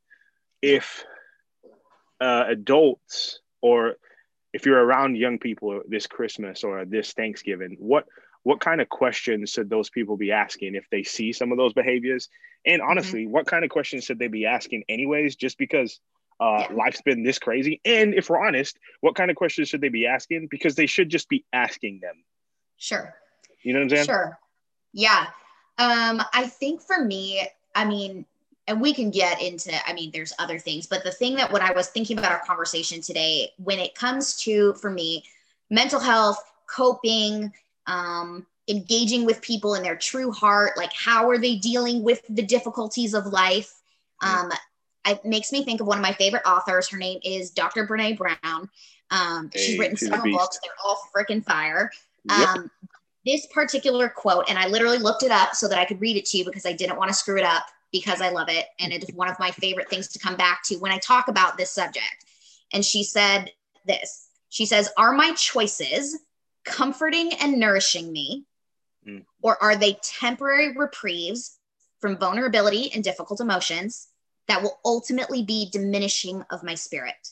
if 0.62 1.04
uh 2.20 2.46
adults 2.48 3.40
or 3.62 3.96
if 4.54 4.66
you're 4.66 4.84
around 4.84 5.18
young 5.18 5.40
people 5.40 5.82
this 5.88 6.08
christmas 6.08 6.63
or 6.63 6.86
this 6.86 7.13
thanksgiving 7.13 7.78
what 7.80 8.06
what 8.43 8.60
kind 8.60 8.81
of 8.81 8.89
questions 8.89 9.51
should 9.51 9.69
those 9.69 9.89
people 9.89 10.17
be 10.17 10.31
asking 10.31 10.75
if 10.75 10.86
they 10.89 11.03
see 11.03 11.31
some 11.31 11.51
of 11.51 11.57
those 11.57 11.74
behaviors? 11.74 12.29
And 12.65 12.81
mm-hmm. 12.81 12.91
honestly, 12.91 13.24
mm-hmm. 13.24 13.31
what 13.31 13.45
kind 13.45 13.63
of 13.63 13.69
questions 13.69 14.03
should 14.03 14.19
they 14.19 14.27
be 14.27 14.45
asking 14.45 14.83
anyways, 14.89 15.36
just 15.36 15.57
because 15.57 16.00
uh, 16.39 16.65
yeah. 16.69 16.75
life's 16.75 17.01
been 17.01 17.24
this 17.24 17.39
crazy? 17.39 17.81
And 17.86 18.13
if 18.13 18.29
we're 18.29 18.43
honest, 18.43 18.77
what 19.01 19.15
kind 19.15 19.29
of 19.29 19.38
questions 19.38 19.69
should 19.69 19.81
they 19.81 19.89
be 19.89 20.07
asking? 20.07 20.48
Because 20.50 20.75
they 20.75 20.88
should 20.88 21.10
just 21.10 21.29
be 21.29 21.45
asking 21.53 22.00
them. 22.01 22.24
Sure. 22.77 23.13
You 23.62 23.74
know 23.74 23.79
what 23.79 23.83
I'm 23.83 23.89
saying? 23.89 24.05
Sure. 24.05 24.39
Yeah. 24.93 25.27
Um, 25.77 26.21
I 26.33 26.48
think 26.48 26.81
for 26.81 27.03
me, 27.03 27.48
I 27.75 27.86
mean, 27.86 28.25
and 28.67 28.81
we 28.81 28.93
can 28.93 29.12
get 29.12 29.41
into, 29.41 29.71
I 29.88 29.93
mean, 29.93 30.12
there's 30.13 30.33
other 30.39 30.60
things, 30.60 30.88
but 30.88 31.03
the 31.03 31.12
thing 31.12 31.36
that 31.36 31.51
when 31.51 31.62
I 31.62 31.71
was 31.71 31.88
thinking 31.88 32.17
about 32.17 32.31
our 32.31 32.41
conversation 32.45 33.01
today, 33.01 33.51
when 33.57 33.79
it 33.79 33.95
comes 33.95 34.36
to, 34.43 34.74
for 34.74 34.89
me, 34.89 35.24
mental 35.69 36.00
health, 36.00 36.41
coping, 36.67 37.51
um, 37.88 38.45
engaging 38.67 39.25
with 39.25 39.41
people 39.41 39.75
in 39.75 39.83
their 39.83 39.95
true 39.95 40.31
heart 40.31 40.77
like 40.77 40.93
how 40.93 41.29
are 41.29 41.38
they 41.38 41.55
dealing 41.55 42.03
with 42.03 42.21
the 42.29 42.43
difficulties 42.43 43.13
of 43.13 43.25
life? 43.27 43.73
Um, 44.23 44.51
it 45.07 45.25
makes 45.25 45.51
me 45.51 45.63
think 45.63 45.81
of 45.81 45.88
one 45.88 45.97
of 45.97 46.03
my 46.03 46.13
favorite 46.13 46.43
authors. 46.45 46.89
Her 46.89 46.97
name 46.97 47.19
is 47.23 47.51
dr 47.51 47.88
brene 47.88 48.17
brown. 48.17 48.69
Um, 49.09 49.50
hey, 49.53 49.59
she's 49.59 49.79
written 49.79 49.97
several 49.97 50.38
books. 50.38 50.59
They're 50.63 50.71
all 50.85 51.01
freaking 51.15 51.43
fire. 51.43 51.91
Yep. 52.29 52.47
um, 52.47 52.71
this 53.25 53.47
particular 53.47 54.09
quote 54.09 54.45
and 54.47 54.57
i 54.57 54.67
literally 54.67 55.00
looked 55.00 55.23
it 55.23 55.31
up 55.31 55.55
so 55.55 55.67
that 55.67 55.79
i 55.79 55.85
could 55.85 56.00
read 56.00 56.17
it 56.17 56.25
to 56.25 56.38
you 56.38 56.45
because 56.45 56.65
i 56.67 56.73
didn't 56.73 56.97
want 56.97 57.09
to 57.09 57.15
screw 57.15 57.38
it 57.38 57.43
up 57.43 57.65
because 57.91 58.21
i 58.21 58.29
love 58.29 58.47
it 58.47 58.65
and 58.79 58.93
it 58.93 59.03
is 59.03 59.15
one 59.15 59.27
of 59.27 59.39
my 59.39 59.50
favorite 59.51 59.89
things 59.89 60.07
to 60.07 60.19
come 60.19 60.35
back 60.35 60.61
to 60.63 60.75
when 60.75 60.91
i 60.91 60.97
talk 61.00 61.27
about 61.27 61.57
this 61.57 61.71
subject. 61.71 62.25
And 62.73 62.85
she 62.85 63.03
said 63.03 63.51
this. 63.85 64.27
She 64.50 64.65
says 64.65 64.89
are 64.97 65.13
my 65.13 65.33
choices 65.33 66.19
comforting 66.63 67.34
and 67.34 67.60
nourishing 67.60 68.12
me? 68.12 68.46
Mm. 69.08 69.25
Or 69.41 69.62
are 69.62 69.75
they 69.75 69.98
temporary 70.03 70.75
reprieves 70.75 71.58
from 72.00 72.18
vulnerability 72.18 72.91
and 72.94 73.03
difficult 73.03 73.39
emotions 73.39 74.08
that 74.48 74.62
will 74.62 74.80
ultimately 74.86 75.44
be 75.44 75.70
diminishing 75.70 76.44
of 76.50 76.63
my 76.63 76.75
spirit? 76.75 77.30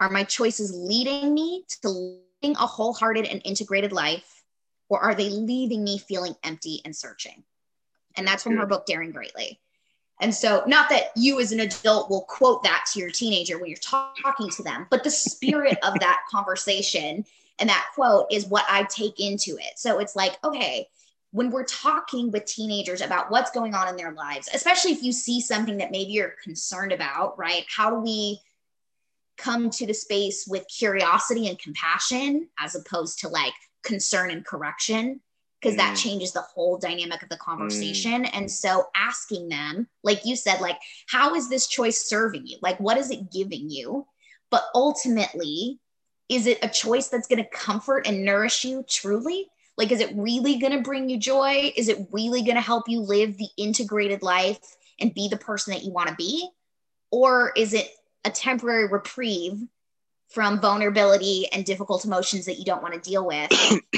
Are 0.00 0.10
my 0.10 0.24
choices 0.24 0.72
leading 0.74 1.34
me 1.34 1.64
to 1.82 1.88
living 1.88 2.56
a 2.56 2.66
wholehearted 2.66 3.26
and 3.26 3.42
integrated 3.44 3.92
life, 3.92 4.42
or 4.88 5.00
are 5.00 5.14
they 5.14 5.28
leaving 5.28 5.82
me 5.82 5.98
feeling 5.98 6.36
empty 6.44 6.80
and 6.84 6.94
searching? 6.94 7.42
And 8.16 8.26
that's 8.26 8.42
from 8.42 8.56
her 8.56 8.66
book, 8.66 8.86
Daring 8.86 9.12
Greatly. 9.12 9.60
And 10.20 10.34
so, 10.34 10.64
not 10.66 10.88
that 10.90 11.12
you 11.14 11.38
as 11.40 11.52
an 11.52 11.60
adult 11.60 12.10
will 12.10 12.22
quote 12.22 12.64
that 12.64 12.86
to 12.92 12.98
your 12.98 13.10
teenager 13.10 13.58
when 13.58 13.68
you're 13.68 13.78
talking 13.78 14.50
to 14.50 14.62
them, 14.62 14.86
but 14.90 15.04
the 15.04 15.10
spirit 15.10 15.78
of 15.84 15.98
that 16.00 16.22
conversation 16.30 17.24
and 17.58 17.68
that 17.68 17.86
quote 17.94 18.26
is 18.30 18.46
what 18.46 18.64
I 18.68 18.84
take 18.84 19.20
into 19.20 19.56
it. 19.58 19.78
So 19.78 19.98
it's 19.98 20.16
like, 20.16 20.36
okay, 20.44 20.88
when 21.30 21.50
we're 21.50 21.64
talking 21.64 22.30
with 22.30 22.46
teenagers 22.46 23.00
about 23.00 23.30
what's 23.30 23.50
going 23.50 23.74
on 23.74 23.88
in 23.88 23.96
their 23.96 24.12
lives, 24.12 24.48
especially 24.52 24.92
if 24.92 25.02
you 25.02 25.12
see 25.12 25.40
something 25.40 25.76
that 25.76 25.90
maybe 25.90 26.12
you're 26.12 26.34
concerned 26.42 26.92
about, 26.92 27.38
right? 27.38 27.64
How 27.68 27.90
do 27.90 27.96
we 28.00 28.40
come 29.36 29.70
to 29.70 29.86
the 29.86 29.94
space 29.94 30.46
with 30.48 30.66
curiosity 30.74 31.48
and 31.48 31.58
compassion 31.58 32.48
as 32.58 32.74
opposed 32.74 33.20
to 33.20 33.28
like 33.28 33.52
concern 33.82 34.30
and 34.30 34.44
correction? 34.44 35.20
Because 35.60 35.74
mm. 35.74 35.78
that 35.78 35.96
changes 35.96 36.32
the 36.32 36.40
whole 36.40 36.78
dynamic 36.78 37.22
of 37.22 37.28
the 37.28 37.36
conversation. 37.36 38.24
Mm. 38.24 38.30
And 38.32 38.50
so 38.50 38.86
asking 38.94 39.48
them, 39.48 39.86
like 40.02 40.24
you 40.24 40.34
said, 40.34 40.60
like, 40.60 40.78
how 41.08 41.34
is 41.34 41.50
this 41.50 41.66
choice 41.66 42.08
serving 42.08 42.46
you? 42.46 42.58
Like, 42.62 42.80
what 42.80 42.96
is 42.96 43.10
it 43.10 43.30
giving 43.30 43.68
you? 43.68 44.06
But 44.50 44.64
ultimately, 44.74 45.78
is 46.28 46.46
it 46.46 46.58
a 46.62 46.68
choice 46.68 47.08
that's 47.08 47.26
going 47.26 47.42
to 47.42 47.50
comfort 47.50 48.06
and 48.06 48.24
nourish 48.24 48.64
you 48.64 48.84
truly? 48.88 49.48
Like, 49.76 49.92
is 49.92 50.00
it 50.00 50.12
really 50.14 50.58
going 50.58 50.72
to 50.72 50.80
bring 50.80 51.08
you 51.08 51.18
joy? 51.18 51.72
Is 51.76 51.88
it 51.88 52.08
really 52.10 52.42
going 52.42 52.56
to 52.56 52.60
help 52.60 52.88
you 52.88 53.00
live 53.00 53.38
the 53.38 53.48
integrated 53.56 54.22
life 54.22 54.58
and 55.00 55.14
be 55.14 55.28
the 55.28 55.36
person 55.36 55.72
that 55.72 55.84
you 55.84 55.92
want 55.92 56.08
to 56.08 56.14
be? 56.16 56.48
Or 57.10 57.52
is 57.56 57.72
it 57.72 57.88
a 58.24 58.30
temporary 58.30 58.88
reprieve 58.88 59.66
from 60.28 60.60
vulnerability 60.60 61.46
and 61.52 61.64
difficult 61.64 62.04
emotions 62.04 62.44
that 62.46 62.58
you 62.58 62.64
don't 62.64 62.82
want 62.82 62.94
to 62.94 63.10
deal 63.10 63.24
with? 63.24 63.50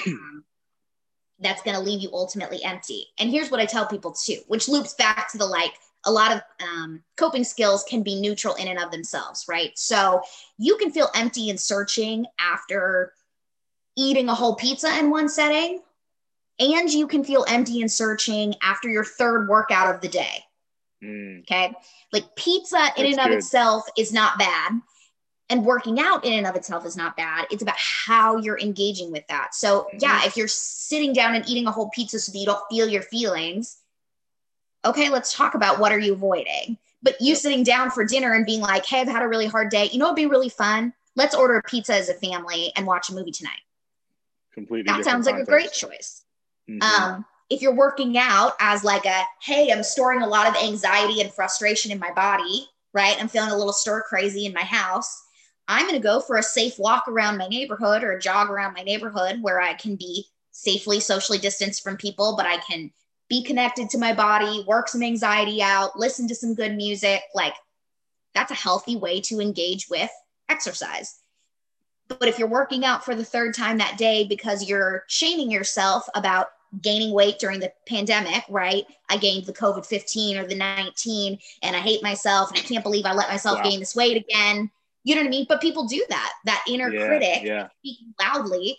um, 0.07 0.45
that's 1.41 1.63
going 1.63 1.77
to 1.77 1.83
leave 1.83 2.03
you 2.03 2.11
ultimately 2.13 2.63
empty. 2.63 3.07
And 3.19 3.31
here's 3.31 3.51
what 3.51 3.61
I 3.61 3.65
tell 3.65 3.87
people 3.87 4.13
too, 4.13 4.37
which 4.47 4.69
loops 4.69 4.95
back 4.95 5.33
to 5.33 5.39
the 5.39 5.47
like, 5.47 5.73
a 6.05 6.11
lot 6.11 6.33
of 6.33 6.43
um, 6.67 7.03
coping 7.17 7.45
skills 7.45 7.85
can 7.85 8.03
be 8.03 8.21
neutral 8.21 8.55
in 8.55 8.69
and 8.69 8.79
of 8.79 8.91
themselves, 8.91 9.45
right? 9.49 9.73
So 9.77 10.23
you 10.59 10.77
can 10.77 10.91
feel 10.91 11.09
empty 11.15 11.51
and 11.51 11.61
searching 11.61 12.27
after 12.39 13.13
eating 13.97 14.29
a 14.29 14.35
whole 14.35 14.55
pizza 14.55 14.99
in 14.99 15.11
one 15.11 15.29
setting, 15.29 15.83
and 16.59 16.91
you 16.91 17.07
can 17.07 17.25
feel 17.25 17.45
empty 17.49 17.81
and 17.81 17.91
searching 17.91 18.55
after 18.63 18.89
your 18.89 19.05
third 19.05 19.49
workout 19.49 19.95
of 19.95 20.01
the 20.01 20.09
day. 20.09 20.45
Mm. 21.03 21.41
Okay. 21.43 21.73
Like 22.13 22.35
pizza 22.37 22.77
in 22.97 23.05
That's 23.05 23.19
and 23.19 23.21
of 23.21 23.27
good. 23.27 23.39
itself 23.39 23.85
is 23.97 24.13
not 24.13 24.39
bad. 24.39 24.73
And 25.49 25.65
working 25.65 25.99
out 25.99 26.25
in 26.25 26.35
and 26.35 26.47
of 26.47 26.55
itself 26.55 26.87
is 26.87 26.97
not 26.97 27.17
bad. 27.17 27.47
It's 27.51 27.63
about 27.63 27.77
how 27.77 28.37
you're 28.37 28.59
engaging 28.61 29.11
with 29.11 29.27
that. 29.27 29.53
So, 29.53 29.81
mm-hmm. 29.81 29.97
yeah, 30.01 30.25
if 30.25 30.37
you're 30.37 30.47
sitting 30.47 31.13
down 31.13 31.35
and 31.35 31.49
eating 31.49 31.67
a 31.67 31.73
whole 31.73 31.91
pizza 31.91 32.21
so 32.21 32.31
that 32.31 32.39
you 32.39 32.47
don't 32.47 32.63
feel 32.71 32.89
your 32.89 33.03
feelings, 33.03 33.80
okay, 34.85 35.09
let's 35.09 35.35
talk 35.35 35.55
about 35.55 35.79
what 35.79 35.93
are 35.93 35.99
you 35.99 36.13
avoiding. 36.15 36.79
But 37.03 37.21
you 37.21 37.29
yep. 37.29 37.39
sitting 37.39 37.63
down 37.63 37.91
for 37.91 38.05
dinner 38.05 38.35
and 38.35 38.45
being 38.45 38.61
like, 38.61 38.85
hey, 38.85 39.01
I've 39.01 39.09
had 39.09 39.23
a 39.23 39.29
really 39.29 39.47
hard 39.47 39.71
day. 39.71 39.89
You 39.91 39.99
know, 39.99 40.07
it'd 40.07 40.17
be 40.17 40.27
really 40.27 40.51
fun. 40.51 40.93
Let's 41.17 41.35
order 41.35 41.57
a 41.57 41.63
pizza 41.63 41.95
as 41.95 42.09
a 42.09 42.15
family 42.15 42.73
and 42.77 42.87
watch 42.87 43.09
a 43.09 43.15
movie 43.15 43.33
tonight 43.33 43.61
completely. 44.53 44.93
That 44.93 45.05
sounds 45.05 45.27
like 45.27 45.37
context. 45.37 45.49
a 45.49 45.53
great 45.53 45.73
choice. 45.73 46.23
Mm-hmm. 46.69 46.83
Um, 46.83 47.25
if 47.49 47.63
you're 47.63 47.75
working 47.75 48.17
out 48.17 48.53
as 48.61 48.85
like 48.85 49.07
a, 49.07 49.23
hey, 49.43 49.73
I'm 49.73 49.83
storing 49.83 50.23
a 50.23 50.29
lot 50.29 50.49
of 50.49 50.63
anxiety 50.63 51.21
and 51.21 51.33
frustration 51.33 51.91
in 51.91 51.99
my 51.99 52.13
body, 52.13 52.67
right? 52.93 53.17
I'm 53.19 53.29
feeling 53.29 53.51
a 53.51 53.57
little 53.57 53.73
stir 53.73 54.03
crazy 54.03 54.47
in 54.47 54.53
my 54.53 54.63
house. 54.63 55.23
I'm 55.67 55.87
going 55.87 56.01
to 56.01 56.07
go 56.07 56.21
for 56.21 56.37
a 56.37 56.43
safe 56.43 56.79
walk 56.79 57.09
around 57.09 57.39
my 57.39 57.49
neighborhood 57.49 58.03
or 58.03 58.13
a 58.13 58.21
jog 58.21 58.51
around 58.51 58.75
my 58.75 58.83
neighborhood 58.83 59.39
where 59.41 59.61
I 59.61 59.75
can 59.75 59.97
be 59.97 60.27
safely 60.53 61.01
socially 61.01 61.39
distanced 61.39 61.83
from 61.83 61.97
people, 61.97 62.35
but 62.37 62.47
I 62.47 62.59
can 62.59 62.91
be 63.31 63.43
connected 63.43 63.89
to 63.89 63.99
my 63.99 64.13
body, 64.13 64.65
work 64.67 64.89
some 64.89 65.03
anxiety 65.03 65.63
out, 65.63 65.99
listen 65.99 66.29
to 66.29 66.35
some 66.35 66.55
good 66.55 66.77
music. 66.77 67.23
Like 67.35 67.55
that's 68.35 68.51
a 68.51 68.57
healthy 68.57 68.97
way 68.97 69.21
to 69.23 69.41
engage 69.41 69.89
with 69.89 70.11
exercise. 70.51 71.21
But 72.09 72.29
if 72.29 72.41
you're 72.41 72.49
working 72.49 72.85
out 72.85 73.05
for 73.05 73.15
the 73.15 73.25
third 73.25 73.55
time 73.55 73.79
that 73.79 73.97
day 73.97 74.27
because 74.27 74.69
you're 74.69 75.05
shaming 75.07 75.49
yourself 75.49 76.09
about 76.17 76.49
gaining 76.83 77.15
weight 77.15 77.39
during 77.39 77.61
the 77.61 77.73
pandemic, 77.87 78.43
right? 78.49 78.85
I 79.09 79.17
gained 79.17 79.47
the 79.47 79.53
COVID 79.53 79.87
15 79.87 80.37
or 80.37 80.47
the 80.47 80.57
19 80.57 81.39
and 81.63 81.77
I 81.77 81.79
hate 81.79 82.03
myself 82.03 82.51
and 82.51 82.59
I 82.59 82.63
can't 82.63 82.83
believe 82.83 83.07
I 83.07 83.13
let 83.13 83.29
myself 83.29 83.59
wow. 83.59 83.71
gain 83.71 83.79
this 83.79 83.95
weight 83.95 84.17
again. 84.17 84.71
You 85.05 85.15
know 85.15 85.21
what 85.21 85.29
I 85.29 85.31
mean? 85.31 85.47
But 85.49 85.61
people 85.61 85.87
do 85.87 86.05
that, 86.09 86.33
that 86.47 86.65
inner 86.69 86.93
yeah, 86.93 87.07
critic 87.07 87.43
yeah. 87.45 87.69
speaking 87.79 88.13
loudly. 88.21 88.79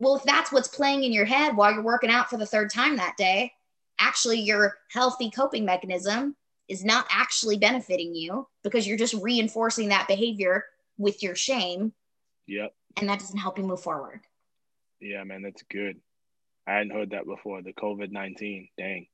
Well, 0.00 0.16
if 0.16 0.24
that's 0.24 0.50
what's 0.50 0.68
playing 0.68 1.04
in 1.04 1.12
your 1.12 1.24
head 1.24 1.56
while 1.56 1.72
you're 1.72 1.82
working 1.82 2.10
out 2.10 2.28
for 2.28 2.36
the 2.36 2.46
third 2.46 2.70
time 2.70 2.96
that 2.96 3.16
day, 3.16 3.52
actually 3.98 4.40
your 4.40 4.76
healthy 4.90 5.30
coping 5.30 5.64
mechanism 5.64 6.36
is 6.68 6.84
not 6.84 7.06
actually 7.10 7.56
benefiting 7.56 8.14
you 8.14 8.46
because 8.62 8.86
you're 8.86 8.98
just 8.98 9.14
reinforcing 9.14 9.88
that 9.88 10.08
behavior 10.08 10.64
with 10.98 11.22
your 11.22 11.34
shame 11.34 11.92
Yep. 12.46 12.72
And 12.96 13.08
that 13.08 13.18
doesn't 13.18 13.38
help 13.38 13.58
you 13.58 13.64
move 13.64 13.80
forward. 13.80 14.20
Yeah, 15.00 15.24
man, 15.24 15.42
that's 15.42 15.62
good. 15.70 16.00
I 16.66 16.74
hadn't 16.74 16.92
heard 16.92 17.10
that 17.10 17.26
before. 17.26 17.62
The 17.62 17.72
COVID 17.72 18.10
nineteen, 18.10 18.68
dang. 18.78 19.06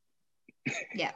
Yeah. 0.94 1.10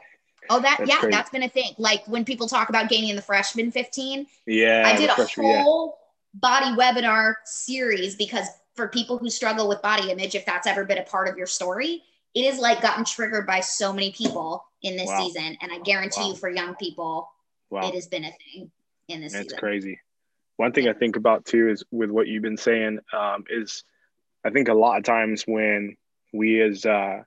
Oh, 0.49 0.59
that 0.61 0.79
yeah, 0.85 0.97
crazy. 0.99 1.11
that's 1.15 1.29
been 1.29 1.43
a 1.43 1.49
thing. 1.49 1.73
Like 1.77 2.05
when 2.07 2.23
people 2.23 2.47
talk 2.47 2.69
about 2.69 2.89
gaining 2.89 3.15
the 3.15 3.21
freshman 3.21 3.71
fifteen. 3.71 4.27
Yeah. 4.45 4.83
I 4.85 4.95
did 4.95 5.09
a 5.09 5.13
whole 5.13 5.97
yeah. 6.33 6.39
body 6.39 6.77
webinar 6.77 7.35
series 7.45 8.15
because 8.15 8.47
for 8.75 8.87
people 8.87 9.17
who 9.17 9.29
struggle 9.29 9.67
with 9.67 9.81
body 9.81 10.11
image, 10.11 10.35
if 10.35 10.45
that's 10.45 10.67
ever 10.67 10.85
been 10.85 10.99
a 10.99 11.03
part 11.03 11.27
of 11.27 11.37
your 11.37 11.47
story, 11.47 12.03
it 12.33 12.41
is 12.41 12.59
like 12.59 12.81
gotten 12.81 13.05
triggered 13.05 13.47
by 13.47 13.61
so 13.61 13.93
many 13.93 14.11
people 14.11 14.63
in 14.81 14.95
this 14.95 15.07
wow. 15.07 15.25
season, 15.25 15.57
and 15.61 15.71
I 15.71 15.79
guarantee 15.79 16.21
wow. 16.21 16.27
you, 16.29 16.35
for 16.35 16.49
young 16.49 16.75
people, 16.75 17.29
wow. 17.69 17.87
it 17.87 17.95
has 17.95 18.07
been 18.07 18.25
a 18.25 18.31
thing 18.31 18.71
in 19.07 19.21
this. 19.21 19.31
Season. 19.31 19.39
That's 19.39 19.49
season. 19.49 19.59
crazy. 19.59 19.99
One 20.57 20.71
thing 20.71 20.87
I 20.87 20.93
think 20.93 21.15
about 21.15 21.45
too 21.45 21.69
is 21.69 21.83
with 21.91 22.09
what 22.09 22.27
you've 22.27 22.43
been 22.43 22.57
saying 22.57 22.99
um, 23.13 23.45
is 23.49 23.83
I 24.43 24.49
think 24.49 24.69
a 24.69 24.73
lot 24.73 24.97
of 24.97 25.03
times 25.03 25.43
when 25.43 25.97
we 26.33 26.61
as 26.61 26.85
uh, 26.85 27.23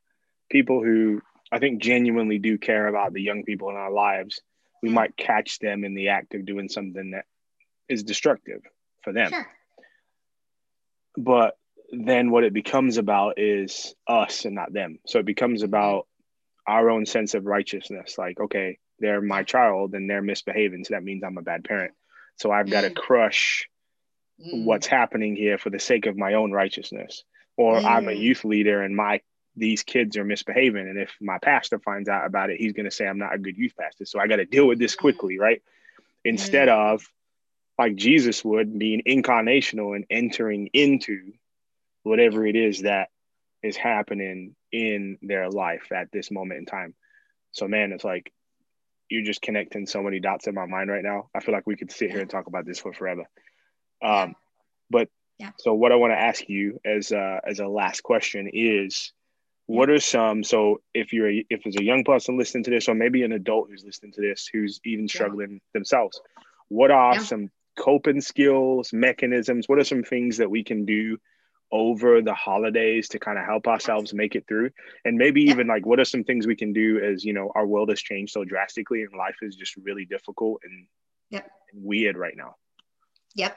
people 0.51 0.83
who 0.83 1.23
I 1.53 1.59
think 1.59 1.83
genuinely 1.83 2.39
do 2.39 2.59
care 2.59 2.87
about 2.87 3.13
the 3.13 3.23
young 3.23 3.45
people 3.45 3.71
in 3.71 3.77
our 3.77 3.91
lives, 3.91 4.41
we 4.83 4.89
mm-hmm. 4.89 4.97
might 4.97 5.17
catch 5.17 5.59
them 5.59 5.85
in 5.85 5.95
the 5.95 6.09
act 6.09 6.35
of 6.35 6.45
doing 6.45 6.69
something 6.69 7.13
that 7.13 7.25
is 7.89 8.03
destructive 8.03 8.63
for 9.03 9.13
them. 9.13 9.31
Sure. 9.31 9.47
But 11.17 11.57
then 11.93 12.31
what 12.31 12.45
it 12.45 12.53
becomes 12.53 12.99
about 12.99 13.39
is 13.39 13.95
us 14.07 14.45
and 14.45 14.55
not 14.55 14.73
them. 14.73 14.99
So 15.07 15.19
it 15.19 15.27
becomes 15.27 15.63
about 15.63 16.07
our 16.67 16.91
own 16.91 17.07
sense 17.07 17.35
of 17.35 17.47
righteousness. 17.47 18.17
Like, 18.17 18.39
okay, 18.39 18.79
they're 18.99 19.21
my 19.21 19.43
child 19.43 19.95
and 19.95 20.09
they're 20.09 20.23
misbehaving. 20.23 20.85
So 20.85 20.95
that 20.95 21.03
means 21.03 21.25
I'm 21.25 21.39
a 21.39 21.43
bad 21.43 21.65
parent. 21.65 21.95
So 22.37 22.51
I've 22.51 22.71
got 22.71 22.83
to 22.83 22.91
mm. 22.91 22.97
crush 22.97 23.69
mm. 24.41 24.65
what's 24.65 24.87
happening 24.87 25.37
here 25.37 25.59
for 25.59 25.71
the 25.71 25.81
sake 25.81 26.07
of 26.07 26.17
my 26.17 26.35
own 26.35 26.53
righteousness. 26.53 27.25
Or 27.57 27.77
mm. 27.77 27.85
I'm 27.85 28.09
a 28.09 28.13
mm. 28.13 28.21
youth 28.21 28.45
leader 28.45 28.83
and 28.83 28.95
my 28.95 29.21
these 29.57 29.83
kids 29.83 30.17
are 30.17 30.25
misbehaving. 30.25 30.89
And 30.89 30.99
if 30.99 31.11
my 31.21 31.39
pastor 31.39 31.81
finds 31.81 32.09
out 32.09 32.25
about 32.25 32.51
it, 32.51 32.61
he's 32.61 32.73
gonna 32.73 32.91
say 32.91 33.07
I'm 33.07 33.19
not 33.19 33.35
a 33.35 33.39
good 33.39 33.59
youth 33.59 33.75
pastor. 33.79 34.07
So 34.07 34.21
I 34.21 34.29
got 34.29 34.37
to 34.37 34.47
deal 34.47 34.67
with 34.67 34.79
this 34.79 34.95
mm. 34.95 34.99
quickly, 34.99 35.39
right? 35.39 35.63
Instead 36.25 36.69
mm. 36.69 36.95
of 36.95 37.11
like 37.79 37.97
Jesus 37.97 38.45
would 38.45 38.79
being 38.79 39.03
incarnational 39.07 39.97
and 39.97 40.05
entering 40.09 40.69
into 40.73 41.33
whatever 42.03 42.47
it 42.47 42.57
is 42.57 42.83
that 42.83 43.09
is 43.63 43.77
happening 43.77 44.55
in 44.73 45.19
their 45.23 45.51
life 45.51 45.93
at 45.93 46.11
this 46.13 46.31
moment 46.31 46.59
in 46.59 46.67
time. 46.67 46.95
So 47.53 47.69
man, 47.69 47.93
it's 47.93 48.05
like 48.05 48.33
you're 49.09 49.25
just 49.25 49.43
connecting 49.43 49.87
so 49.87 50.03
many 50.03 50.21
dots 50.21 50.47
in 50.47 50.55
my 50.55 50.67
mind 50.67 50.91
right 50.91 51.03
now. 51.03 51.29
I 51.35 51.41
feel 51.41 51.55
like 51.55 51.67
we 51.67 51.77
could 51.77 51.91
sit 51.91 52.11
here 52.11 52.21
and 52.21 52.31
talk 52.31 52.47
about 52.47 52.65
this 52.65 52.79
for 52.79 52.93
forever. 52.93 53.25
Um, 54.03 54.35
but 54.89 55.09
yeah. 55.39 55.51
so 55.59 55.75
what 55.75 55.93
I 55.93 55.97
want 55.97 56.13
to 56.13 56.21
ask 56.21 56.49
you 56.49 56.79
as 56.85 57.11
a, 57.11 57.41
as 57.45 57.59
a 57.59 57.67
last 57.67 58.03
question 58.03 58.49
is, 58.53 59.13
what 59.71 59.89
are 59.89 60.01
some 60.01 60.43
so 60.43 60.81
if 60.95 61.13
you're 61.13 61.31
a, 61.31 61.47
if 61.49 61.63
there's 61.63 61.77
a 61.77 61.85
young 61.85 62.03
person 62.03 62.37
listening 62.37 62.65
to 62.65 62.71
this 62.71 62.89
or 62.89 62.95
maybe 62.97 63.23
an 63.23 63.31
adult 63.31 63.69
who's 63.71 63.85
listening 63.85 64.11
to 64.11 64.21
this 64.21 64.51
who's 64.53 64.81
even 64.85 65.07
struggling 65.07 65.53
yeah. 65.53 65.59
themselves 65.75 66.21
what 66.71 66.91
are 66.91 67.15
yeah. 67.15 67.21
some 67.21 67.49
coping 67.79 68.21
skills 68.21 68.93
mechanisms 68.93 69.69
what 69.69 69.79
are 69.79 69.85
some 69.85 70.03
things 70.03 70.39
that 70.39 70.51
we 70.51 70.65
can 70.65 70.87
do 70.87 71.17
over 71.73 72.21
the 72.21 72.35
holidays 72.35 73.09
to 73.09 73.19
kind 73.19 73.39
of 73.39 73.45
help 73.45 73.69
ourselves 73.69 74.13
make 74.13 74.35
it 74.35 74.47
through 74.49 74.71
and 75.05 75.17
maybe 75.17 75.43
even 75.43 75.67
like 75.67 75.87
what 75.87 76.01
are 76.01 76.05
some 76.05 76.25
things 76.25 76.47
we 76.47 76.57
can 76.57 76.73
do 76.73 77.01
as 77.01 77.25
you 77.25 77.33
know 77.33 77.51
our 77.55 77.67
world 77.67 77.89
has 77.89 78.01
changed 78.01 78.33
so 78.33 78.45
drastically 78.45 79.03
and 79.03 79.13
life 79.15 79.37
is 79.43 79.57
just 79.57 79.77
really 79.77 80.05
difficult 80.05 80.61
and, 80.65 80.87
yep. 81.31 81.49
weird 81.73 82.17
right 82.17 82.37
now 82.37 82.57
yep 83.35 83.57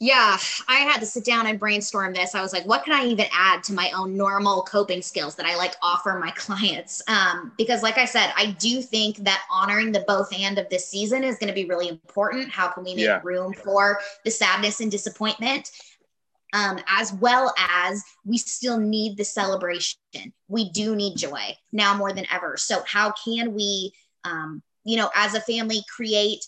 Yeah, 0.00 0.36
I 0.68 0.80
had 0.80 0.98
to 0.98 1.06
sit 1.06 1.24
down 1.24 1.46
and 1.46 1.58
brainstorm 1.58 2.12
this. 2.14 2.34
I 2.34 2.42
was 2.42 2.52
like, 2.52 2.66
what 2.66 2.84
can 2.84 2.92
I 2.92 3.06
even 3.06 3.26
add 3.32 3.62
to 3.64 3.72
my 3.72 3.92
own 3.96 4.16
normal 4.16 4.62
coping 4.62 5.00
skills 5.00 5.36
that 5.36 5.46
I 5.46 5.56
like 5.56 5.76
offer 5.82 6.18
my 6.18 6.32
clients? 6.32 7.00
Um, 7.06 7.52
because, 7.56 7.82
like 7.82 7.96
I 7.96 8.04
said, 8.04 8.32
I 8.36 8.56
do 8.58 8.82
think 8.82 9.18
that 9.18 9.42
honoring 9.50 9.92
the 9.92 10.04
both 10.06 10.34
and 10.36 10.58
of 10.58 10.68
this 10.68 10.88
season 10.88 11.22
is 11.22 11.38
going 11.38 11.48
to 11.48 11.54
be 11.54 11.66
really 11.66 11.88
important. 11.88 12.50
How 12.50 12.68
can 12.68 12.82
we 12.82 12.96
make 12.96 13.04
yeah. 13.04 13.20
room 13.22 13.54
for 13.54 14.00
the 14.24 14.30
sadness 14.32 14.80
and 14.80 14.90
disappointment? 14.90 15.70
Um, 16.54 16.78
as 16.86 17.12
well 17.12 17.52
as 17.58 18.04
we 18.24 18.38
still 18.38 18.78
need 18.78 19.16
the 19.16 19.24
celebration. 19.24 19.98
We 20.46 20.70
do 20.70 20.94
need 20.94 21.16
joy 21.16 21.56
now 21.72 21.96
more 21.96 22.12
than 22.12 22.26
ever. 22.32 22.56
So, 22.56 22.84
how 22.86 23.12
can 23.24 23.54
we, 23.54 23.92
um, 24.22 24.62
you 24.84 24.96
know, 24.96 25.10
as 25.16 25.34
a 25.34 25.40
family, 25.40 25.82
create 25.94 26.46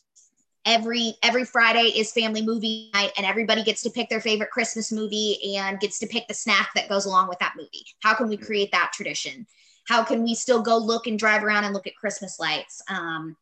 every 0.66 1.14
every 1.22 1.44
friday 1.44 1.92
is 1.96 2.12
family 2.12 2.42
movie 2.42 2.90
night 2.92 3.12
and 3.16 3.24
everybody 3.24 3.62
gets 3.62 3.82
to 3.82 3.90
pick 3.90 4.08
their 4.08 4.20
favorite 4.20 4.50
christmas 4.50 4.90
movie 4.92 5.56
and 5.56 5.78
gets 5.78 5.98
to 5.98 6.06
pick 6.08 6.26
the 6.26 6.34
snack 6.34 6.70
that 6.74 6.88
goes 6.88 7.06
along 7.06 7.28
with 7.28 7.38
that 7.38 7.54
movie 7.56 7.86
how 8.00 8.12
can 8.12 8.28
we 8.28 8.36
create 8.36 8.70
that 8.72 8.90
tradition 8.92 9.46
how 9.86 10.02
can 10.02 10.22
we 10.24 10.34
still 10.34 10.60
go 10.60 10.76
look 10.76 11.06
and 11.06 11.18
drive 11.18 11.44
around 11.44 11.64
and 11.64 11.72
look 11.72 11.86
at 11.86 11.94
christmas 11.94 12.40
lights 12.40 12.82
um, 12.90 13.36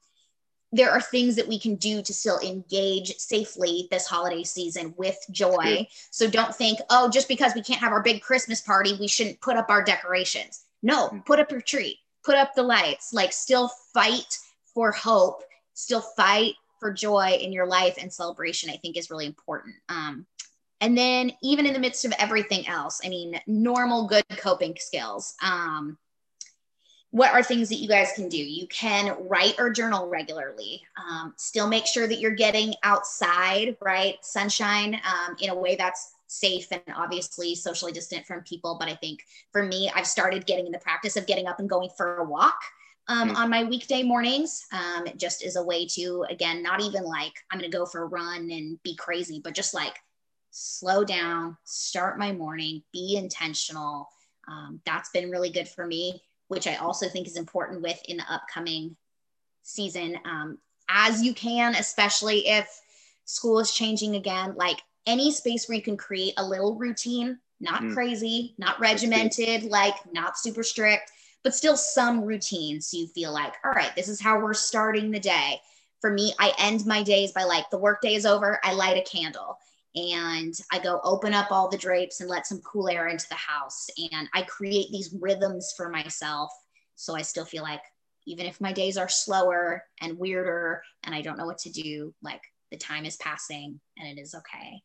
there 0.76 0.90
are 0.90 1.00
things 1.00 1.36
that 1.36 1.46
we 1.46 1.58
can 1.58 1.76
do 1.76 2.02
to 2.02 2.12
still 2.12 2.38
engage 2.40 3.16
safely 3.16 3.88
this 3.90 4.06
holiday 4.06 4.42
season 4.42 4.94
with 4.96 5.16
joy 5.30 5.86
so 6.10 6.28
don't 6.28 6.54
think 6.54 6.78
oh 6.90 7.08
just 7.08 7.28
because 7.28 7.54
we 7.54 7.62
can't 7.62 7.80
have 7.80 7.92
our 7.92 8.02
big 8.02 8.20
christmas 8.22 8.60
party 8.60 8.96
we 8.98 9.08
shouldn't 9.08 9.40
put 9.40 9.56
up 9.56 9.70
our 9.70 9.82
decorations 9.82 10.64
no 10.82 11.08
mm. 11.08 11.24
put 11.24 11.38
up 11.38 11.50
your 11.50 11.60
tree 11.60 11.98
put 12.24 12.34
up 12.34 12.54
the 12.54 12.62
lights 12.62 13.12
like 13.12 13.32
still 13.32 13.70
fight 13.92 14.38
for 14.74 14.90
hope 14.92 15.42
still 15.74 16.00
fight 16.00 16.54
for 16.84 16.92
joy 16.92 17.38
in 17.40 17.50
your 17.50 17.66
life 17.66 17.96
and 17.98 18.12
celebration, 18.12 18.68
I 18.68 18.76
think 18.76 18.98
is 18.98 19.08
really 19.10 19.24
important. 19.24 19.74
Um, 19.88 20.26
and 20.82 20.98
then 20.98 21.32
even 21.42 21.64
in 21.64 21.72
the 21.72 21.78
midst 21.78 22.04
of 22.04 22.12
everything 22.18 22.68
else, 22.68 23.00
I 23.02 23.08
mean, 23.08 23.40
normal 23.46 24.06
good 24.06 24.24
coping 24.36 24.76
skills. 24.78 25.34
Um, 25.42 25.96
what 27.14 27.30
are 27.30 27.44
things 27.44 27.68
that 27.68 27.76
you 27.76 27.86
guys 27.86 28.10
can 28.16 28.28
do? 28.28 28.38
You 28.38 28.66
can 28.66 29.16
write 29.28 29.54
or 29.60 29.70
journal 29.70 30.08
regularly. 30.08 30.82
Um, 30.98 31.32
still 31.36 31.68
make 31.68 31.86
sure 31.86 32.08
that 32.08 32.18
you're 32.18 32.32
getting 32.32 32.74
outside, 32.82 33.76
right? 33.80 34.16
Sunshine 34.22 34.96
um, 34.96 35.36
in 35.38 35.50
a 35.50 35.54
way 35.54 35.76
that's 35.76 36.14
safe 36.26 36.66
and 36.72 36.82
obviously 36.96 37.54
socially 37.54 37.92
distant 37.92 38.26
from 38.26 38.40
people. 38.40 38.78
But 38.80 38.88
I 38.88 38.96
think 38.96 39.20
for 39.52 39.62
me, 39.62 39.92
I've 39.94 40.08
started 40.08 40.44
getting 40.44 40.66
in 40.66 40.72
the 40.72 40.78
practice 40.80 41.16
of 41.16 41.28
getting 41.28 41.46
up 41.46 41.60
and 41.60 41.70
going 41.70 41.88
for 41.96 42.16
a 42.16 42.24
walk 42.24 42.58
um, 43.06 43.30
mm. 43.30 43.36
on 43.36 43.48
my 43.48 43.62
weekday 43.62 44.02
mornings, 44.02 44.66
um, 44.72 45.04
just 45.16 45.44
as 45.44 45.54
a 45.54 45.62
way 45.62 45.86
to, 45.92 46.26
again, 46.28 46.64
not 46.64 46.82
even 46.82 47.04
like 47.04 47.34
I'm 47.52 47.60
going 47.60 47.70
to 47.70 47.76
go 47.76 47.86
for 47.86 48.02
a 48.02 48.06
run 48.06 48.50
and 48.50 48.82
be 48.82 48.96
crazy, 48.96 49.40
but 49.44 49.54
just 49.54 49.72
like 49.72 50.00
slow 50.50 51.04
down, 51.04 51.56
start 51.62 52.18
my 52.18 52.32
morning, 52.32 52.82
be 52.92 53.14
intentional. 53.16 54.08
Um, 54.48 54.80
that's 54.84 55.10
been 55.10 55.30
really 55.30 55.50
good 55.50 55.68
for 55.68 55.86
me, 55.86 56.20
which 56.48 56.66
I 56.66 56.76
also 56.76 57.08
think 57.08 57.26
is 57.26 57.36
important 57.36 57.82
with 57.82 58.00
in 58.08 58.18
the 58.18 58.32
upcoming 58.32 58.96
season. 59.62 60.18
Um, 60.24 60.58
as 60.88 61.22
you 61.22 61.34
can, 61.34 61.74
especially 61.74 62.46
if 62.46 62.68
school 63.24 63.58
is 63.58 63.74
changing 63.74 64.16
again, 64.16 64.54
like 64.56 64.78
any 65.06 65.32
space 65.32 65.68
where 65.68 65.76
you 65.76 65.82
can 65.82 65.96
create 65.96 66.34
a 66.36 66.46
little 66.46 66.76
routine, 66.76 67.38
not 67.60 67.82
mm. 67.82 67.94
crazy, 67.94 68.54
not 68.58 68.80
regimented, 68.80 69.64
like 69.64 69.94
not 70.12 70.38
super 70.38 70.62
strict 70.62 71.10
but 71.44 71.54
still 71.54 71.76
some 71.76 72.22
routine. 72.22 72.80
So 72.80 72.96
you 72.96 73.06
feel 73.06 73.32
like, 73.32 73.54
all 73.64 73.72
right, 73.72 73.94
this 73.94 74.08
is 74.08 74.20
how 74.20 74.40
we're 74.40 74.54
starting 74.54 75.10
the 75.10 75.20
day. 75.20 75.60
For 76.00 76.10
me, 76.10 76.32
I 76.40 76.52
end 76.58 76.84
my 76.86 77.02
days 77.02 77.32
by 77.32 77.44
like 77.44 77.70
the 77.70 77.78
workday 77.78 78.14
is 78.14 78.26
over, 78.26 78.58
I 78.64 78.72
light 78.72 78.96
a 78.96 79.02
candle 79.02 79.58
and 79.94 80.54
I 80.72 80.78
go 80.78 81.00
open 81.04 81.34
up 81.34 81.50
all 81.50 81.68
the 81.68 81.78
drapes 81.78 82.20
and 82.20 82.28
let 82.28 82.46
some 82.46 82.60
cool 82.60 82.88
air 82.88 83.08
into 83.08 83.28
the 83.28 83.36
house. 83.36 83.88
And 84.12 84.28
I 84.34 84.42
create 84.42 84.90
these 84.90 85.14
rhythms 85.20 85.72
for 85.76 85.88
myself. 85.88 86.50
So 86.96 87.14
I 87.14 87.22
still 87.22 87.44
feel 87.44 87.62
like 87.62 87.82
even 88.26 88.46
if 88.46 88.60
my 88.60 88.72
days 88.72 88.96
are 88.96 89.08
slower 89.08 89.84
and 90.00 90.18
weirder 90.18 90.82
and 91.04 91.14
I 91.14 91.22
don't 91.22 91.38
know 91.38 91.46
what 91.46 91.58
to 91.58 91.70
do, 91.70 92.14
like 92.22 92.42
the 92.70 92.76
time 92.76 93.04
is 93.04 93.16
passing 93.16 93.80
and 93.98 94.18
it 94.18 94.20
is 94.20 94.34
okay. 94.34 94.82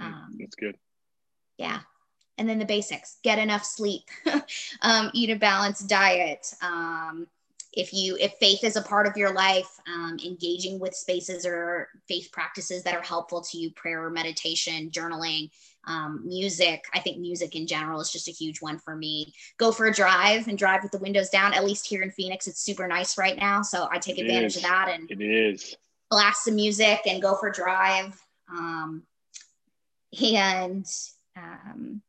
Hmm, 0.00 0.06
um, 0.06 0.36
That's 0.38 0.56
good. 0.56 0.76
Yeah 1.56 1.80
and 2.38 2.48
then 2.48 2.58
the 2.58 2.64
basics 2.64 3.18
get 3.22 3.38
enough 3.38 3.64
sleep 3.64 4.02
um, 4.82 5.10
eat 5.14 5.30
a 5.30 5.36
balanced 5.36 5.88
diet 5.88 6.46
um, 6.62 7.26
if 7.72 7.92
you 7.92 8.16
if 8.20 8.34
faith 8.34 8.64
is 8.64 8.76
a 8.76 8.82
part 8.82 9.06
of 9.06 9.16
your 9.16 9.32
life 9.32 9.68
um, 9.86 10.18
engaging 10.24 10.78
with 10.78 10.94
spaces 10.94 11.46
or 11.46 11.88
faith 12.06 12.28
practices 12.32 12.82
that 12.82 12.94
are 12.94 13.02
helpful 13.02 13.40
to 13.40 13.58
you 13.58 13.70
prayer 13.72 14.08
meditation 14.10 14.90
journaling 14.90 15.50
um, 15.86 16.22
music 16.24 16.84
i 16.94 17.00
think 17.00 17.18
music 17.18 17.56
in 17.56 17.66
general 17.66 18.00
is 18.00 18.10
just 18.10 18.28
a 18.28 18.32
huge 18.32 18.60
one 18.60 18.78
for 18.78 18.94
me 18.94 19.32
go 19.58 19.72
for 19.72 19.86
a 19.86 19.94
drive 19.94 20.48
and 20.48 20.58
drive 20.58 20.82
with 20.82 20.92
the 20.92 20.98
windows 20.98 21.30
down 21.30 21.54
at 21.54 21.64
least 21.64 21.86
here 21.86 22.02
in 22.02 22.10
phoenix 22.10 22.46
it's 22.46 22.60
super 22.60 22.86
nice 22.86 23.16
right 23.16 23.38
now 23.38 23.62
so 23.62 23.88
i 23.90 23.98
take 23.98 24.18
it 24.18 24.22
advantage 24.22 24.56
is. 24.56 24.56
of 24.56 24.62
that 24.62 24.88
and 24.92 25.10
it 25.10 25.22
is 25.22 25.76
blast 26.10 26.44
some 26.44 26.54
music 26.54 27.00
and 27.06 27.22
go 27.22 27.34
for 27.36 27.48
a 27.48 27.52
drive 27.52 28.20
um, 28.50 29.02
and 30.20 30.86
um, 31.36 32.02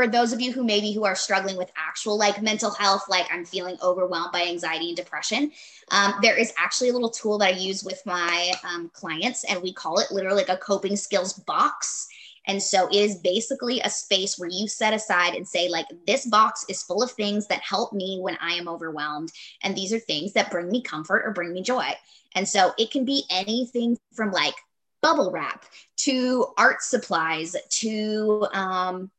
for 0.00 0.06
those 0.06 0.32
of 0.32 0.40
you 0.40 0.50
who 0.50 0.64
maybe 0.64 0.94
who 0.94 1.04
are 1.04 1.14
struggling 1.14 1.58
with 1.58 1.70
actual 1.76 2.16
like 2.16 2.40
mental 2.40 2.70
health 2.70 3.04
like 3.10 3.26
i'm 3.30 3.44
feeling 3.44 3.76
overwhelmed 3.82 4.32
by 4.32 4.42
anxiety 4.42 4.88
and 4.88 4.96
depression 4.96 5.52
um, 5.90 6.14
there 6.22 6.38
is 6.38 6.54
actually 6.56 6.88
a 6.88 6.92
little 6.92 7.10
tool 7.10 7.36
that 7.36 7.52
i 7.52 7.58
use 7.58 7.84
with 7.84 8.00
my 8.06 8.50
um, 8.64 8.90
clients 8.94 9.44
and 9.44 9.60
we 9.62 9.74
call 9.74 9.98
it 9.98 10.10
literally 10.10 10.38
like 10.38 10.48
a 10.48 10.56
coping 10.56 10.96
skills 10.96 11.34
box. 11.34 12.08
And 12.46 12.62
so 12.62 12.88
it 12.88 12.94
is 12.94 13.16
basically 13.16 13.80
a 13.80 13.90
space 13.90 14.38
where 14.38 14.48
you 14.48 14.66
set 14.66 14.94
aside 14.94 15.34
and 15.34 15.46
say 15.46 15.68
like 15.68 15.84
this 16.06 16.24
box 16.24 16.64
is 16.70 16.82
full 16.82 17.02
of 17.02 17.10
things 17.10 17.46
that 17.48 17.60
help 17.60 17.92
me 17.92 18.18
when 18.22 18.38
i 18.40 18.54
am 18.54 18.66
overwhelmed 18.66 19.30
and 19.62 19.76
these 19.76 19.92
are 19.92 19.98
things 19.98 20.32
that 20.32 20.50
bring 20.50 20.70
me 20.70 20.80
comfort 20.82 21.22
or 21.26 21.32
bring 21.32 21.52
me 21.52 21.62
joy. 21.62 21.90
And 22.34 22.48
so 22.48 22.72
it 22.78 22.90
can 22.90 23.04
be 23.04 23.24
anything 23.30 23.98
from 24.14 24.32
like 24.32 24.54
bubble 25.02 25.30
wrap 25.30 25.66
to 25.98 26.46
art 26.56 26.82
supplies 26.82 27.54
to 27.68 28.46
um, 28.54 29.10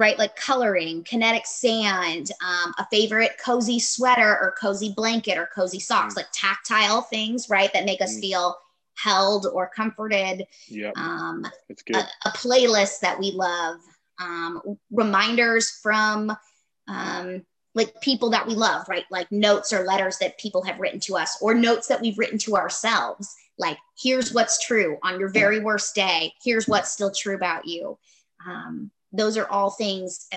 right? 0.00 0.18
Like 0.18 0.34
coloring, 0.34 1.04
kinetic 1.04 1.46
sand, 1.46 2.32
um, 2.44 2.72
a 2.78 2.86
favorite 2.90 3.32
cozy 3.44 3.78
sweater 3.78 4.38
or 4.40 4.54
cozy 4.58 4.92
blanket 4.96 5.36
or 5.36 5.48
cozy 5.54 5.78
socks, 5.78 6.14
mm. 6.14 6.16
like 6.16 6.28
tactile 6.32 7.02
things, 7.02 7.50
right? 7.50 7.70
That 7.74 7.84
make 7.84 8.00
us 8.00 8.16
mm. 8.16 8.20
feel 8.20 8.56
held 8.96 9.46
or 9.52 9.68
comforted. 9.68 10.46
Yeah. 10.68 10.92
Um, 10.96 11.46
it's 11.68 11.82
good. 11.82 11.96
A, 11.96 12.08
a, 12.24 12.30
playlist 12.32 13.00
that 13.00 13.18
we 13.18 13.32
love, 13.32 13.76
um, 14.18 14.78
reminders 14.90 15.70
from 15.82 16.34
um, 16.88 17.44
like 17.74 18.00
people 18.00 18.30
that 18.30 18.46
we 18.46 18.54
love, 18.54 18.88
right? 18.88 19.04
Like 19.10 19.30
notes 19.30 19.70
or 19.70 19.84
letters 19.84 20.16
that 20.18 20.38
people 20.38 20.62
have 20.62 20.80
written 20.80 21.00
to 21.00 21.16
us 21.16 21.38
or 21.42 21.54
notes 21.54 21.88
that 21.88 22.00
we've 22.00 22.18
written 22.18 22.38
to 22.38 22.56
ourselves. 22.56 23.34
Like, 23.58 23.76
here's 24.00 24.32
what's 24.32 24.64
true 24.64 24.96
on 25.02 25.20
your 25.20 25.28
very 25.28 25.60
worst 25.60 25.94
day. 25.94 26.32
Here's 26.42 26.66
what's 26.66 26.90
still 26.90 27.10
true 27.10 27.34
about 27.34 27.66
you. 27.66 27.98
Um, 28.46 28.90
those 29.12 29.36
are 29.36 29.48
all 29.48 29.70
things 29.70 30.28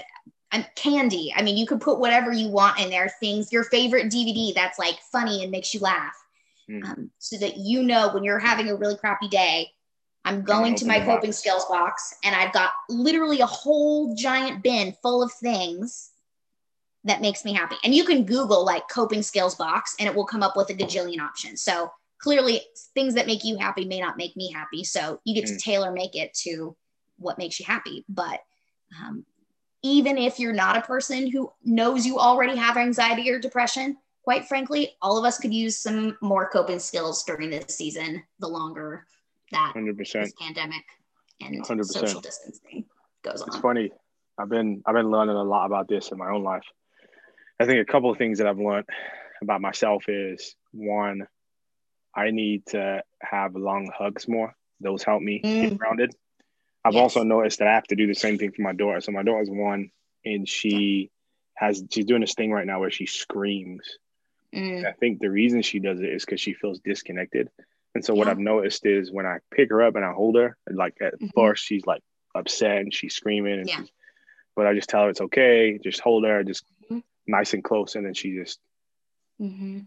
and 0.51 0.67
candy. 0.75 1.33
I 1.35 1.41
mean, 1.41 1.57
you 1.57 1.65
can 1.65 1.79
put 1.79 1.99
whatever 1.99 2.31
you 2.31 2.47
want 2.47 2.79
in 2.79 2.89
there, 2.89 3.09
things, 3.19 3.51
your 3.51 3.63
favorite 3.63 4.11
DVD 4.11 4.53
that's 4.53 4.79
like 4.79 4.99
funny 5.11 5.41
and 5.41 5.51
makes 5.51 5.73
you 5.73 5.79
laugh. 5.79 6.15
Mm. 6.69 6.85
Um, 6.85 7.11
so 7.17 7.37
that 7.37 7.57
you 7.57 7.83
know 7.83 8.09
when 8.13 8.23
you're 8.23 8.39
having 8.39 8.69
a 8.69 8.75
really 8.75 8.95
crappy 8.95 9.27
day, 9.27 9.69
I'm 10.25 10.43
going 10.43 10.75
to 10.75 10.85
my 10.85 10.99
coping 10.99 11.31
box. 11.31 11.37
skills 11.37 11.65
box 11.65 12.15
and 12.23 12.33
I've 12.33 12.53
got 12.53 12.71
literally 12.87 13.41
a 13.41 13.45
whole 13.45 14.15
giant 14.15 14.63
bin 14.63 14.93
full 15.01 15.21
of 15.21 15.33
things 15.33 16.11
that 17.03 17.19
makes 17.19 17.43
me 17.43 17.53
happy. 17.53 17.75
And 17.83 17.93
you 17.93 18.05
can 18.05 18.23
Google 18.23 18.63
like 18.63 18.87
coping 18.87 19.21
skills 19.21 19.55
box 19.55 19.95
and 19.99 20.07
it 20.07 20.15
will 20.15 20.25
come 20.25 20.43
up 20.43 20.55
with 20.55 20.69
a 20.69 20.73
gajillion 20.73 21.19
options. 21.19 21.61
So 21.61 21.91
clearly, 22.19 22.61
things 22.93 23.15
that 23.15 23.27
make 23.27 23.43
you 23.43 23.57
happy 23.57 23.83
may 23.83 23.99
not 23.99 24.15
make 24.15 24.37
me 24.37 24.49
happy. 24.49 24.85
So 24.85 25.19
you 25.25 25.35
get 25.35 25.45
mm. 25.45 25.57
to 25.57 25.57
tailor 25.57 25.91
make 25.91 26.15
it 26.15 26.33
to 26.43 26.77
what 27.17 27.37
makes 27.37 27.59
you 27.59 27.65
happy. 27.65 28.05
But 28.09 28.41
um, 29.01 29.25
even 29.83 30.17
if 30.17 30.39
you're 30.39 30.53
not 30.53 30.77
a 30.77 30.81
person 30.81 31.29
who 31.29 31.51
knows 31.63 32.05
you 32.05 32.17
already 32.17 32.55
have 32.55 32.77
anxiety 32.77 33.29
or 33.29 33.39
depression, 33.39 33.97
quite 34.23 34.45
frankly, 34.45 34.91
all 35.01 35.17
of 35.17 35.25
us 35.25 35.37
could 35.37 35.53
use 35.53 35.77
some 35.77 36.17
more 36.21 36.49
coping 36.49 36.79
skills 36.79 37.23
during 37.23 37.49
this 37.49 37.75
season, 37.75 38.23
the 38.39 38.47
longer 38.47 39.05
that 39.51 39.73
100%. 39.75 39.97
this 39.97 40.33
pandemic 40.39 40.83
and 41.41 41.63
100%. 41.63 41.85
social 41.85 42.21
distancing 42.21 42.85
goes 43.23 43.41
on. 43.41 43.49
It's 43.49 43.57
funny. 43.57 43.91
I've 44.37 44.49
been 44.49 44.81
I've 44.85 44.95
been 44.95 45.11
learning 45.11 45.35
a 45.35 45.43
lot 45.43 45.65
about 45.65 45.87
this 45.87 46.11
in 46.11 46.17
my 46.17 46.29
own 46.29 46.43
life. 46.43 46.63
I 47.59 47.65
think 47.65 47.87
a 47.87 47.91
couple 47.91 48.09
of 48.09 48.17
things 48.17 48.39
that 48.39 48.47
I've 48.47 48.57
learned 48.57 48.85
about 49.41 49.61
myself 49.61 50.05
is 50.07 50.55
one, 50.71 51.27
I 52.15 52.31
need 52.31 52.65
to 52.67 53.03
have 53.21 53.55
long 53.55 53.91
hugs 53.95 54.27
more. 54.27 54.55
Those 54.79 55.03
help 55.03 55.21
me 55.21 55.41
mm. 55.43 55.69
get 55.69 55.77
grounded. 55.77 56.15
I've 56.85 56.93
yes. 56.93 57.01
also 57.01 57.23
noticed 57.23 57.59
that 57.59 57.67
I 57.67 57.73
have 57.73 57.85
to 57.85 57.95
do 57.95 58.07
the 58.07 58.15
same 58.15 58.37
thing 58.37 58.51
for 58.51 58.61
my 58.61 58.73
daughter. 58.73 58.99
So 59.01 59.11
my 59.11 59.23
daughter's 59.23 59.49
one, 59.49 59.89
and 60.25 60.47
she 60.47 61.11
has 61.55 61.83
she's 61.91 62.05
doing 62.05 62.21
this 62.21 62.33
thing 62.33 62.51
right 62.51 62.67
now 62.67 62.79
where 62.79 62.91
she 62.91 63.05
screams. 63.05 63.97
Mm. 64.53 64.85
I 64.85 64.91
think 64.91 65.19
the 65.19 65.29
reason 65.29 65.61
she 65.61 65.79
does 65.79 65.99
it 65.99 66.09
is 66.09 66.25
because 66.25 66.41
she 66.41 66.53
feels 66.53 66.79
disconnected. 66.79 67.49
And 67.95 68.03
so 68.03 68.13
what 68.15 68.27
I've 68.27 68.39
noticed 68.39 68.85
is 68.85 69.11
when 69.11 69.25
I 69.25 69.37
pick 69.51 69.69
her 69.69 69.83
up 69.83 69.95
and 69.95 70.03
I 70.03 70.11
hold 70.13 70.35
her, 70.35 70.57
like 70.69 70.97
at 70.99 71.13
mm-hmm. 71.13 71.27
first 71.35 71.63
she's 71.63 71.85
like 71.85 72.01
upset 72.35 72.77
and 72.77 72.93
she's 72.93 73.13
screaming, 73.13 73.59
and 73.59 73.69
yeah. 73.69 73.77
she's, 73.77 73.91
but 74.55 74.67
I 74.67 74.73
just 74.73 74.89
tell 74.89 75.03
her 75.03 75.09
it's 75.09 75.21
okay, 75.21 75.79
just 75.83 75.99
hold 75.99 76.25
her, 76.25 76.43
just 76.43 76.65
mm-hmm. 76.85 76.99
nice 77.27 77.53
and 77.53 77.63
close, 77.63 77.95
and 77.95 78.05
then 78.05 78.15
she 78.15 78.35
just 78.35 78.59
mm-hmm. 79.39 79.81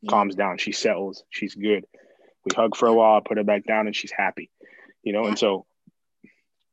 yeah. 0.00 0.10
calms 0.10 0.34
down. 0.34 0.58
She 0.58 0.72
settles. 0.72 1.22
She's 1.28 1.54
good. 1.54 1.84
We 2.44 2.54
hug 2.56 2.76
for 2.76 2.88
a 2.88 2.94
while, 2.94 3.20
put 3.20 3.36
her 3.36 3.44
back 3.44 3.64
down, 3.64 3.86
and 3.86 3.96
she's 3.96 4.12
happy. 4.12 4.50
You 5.02 5.12
know, 5.12 5.22
yeah. 5.22 5.28
and 5.28 5.38
so 5.38 5.66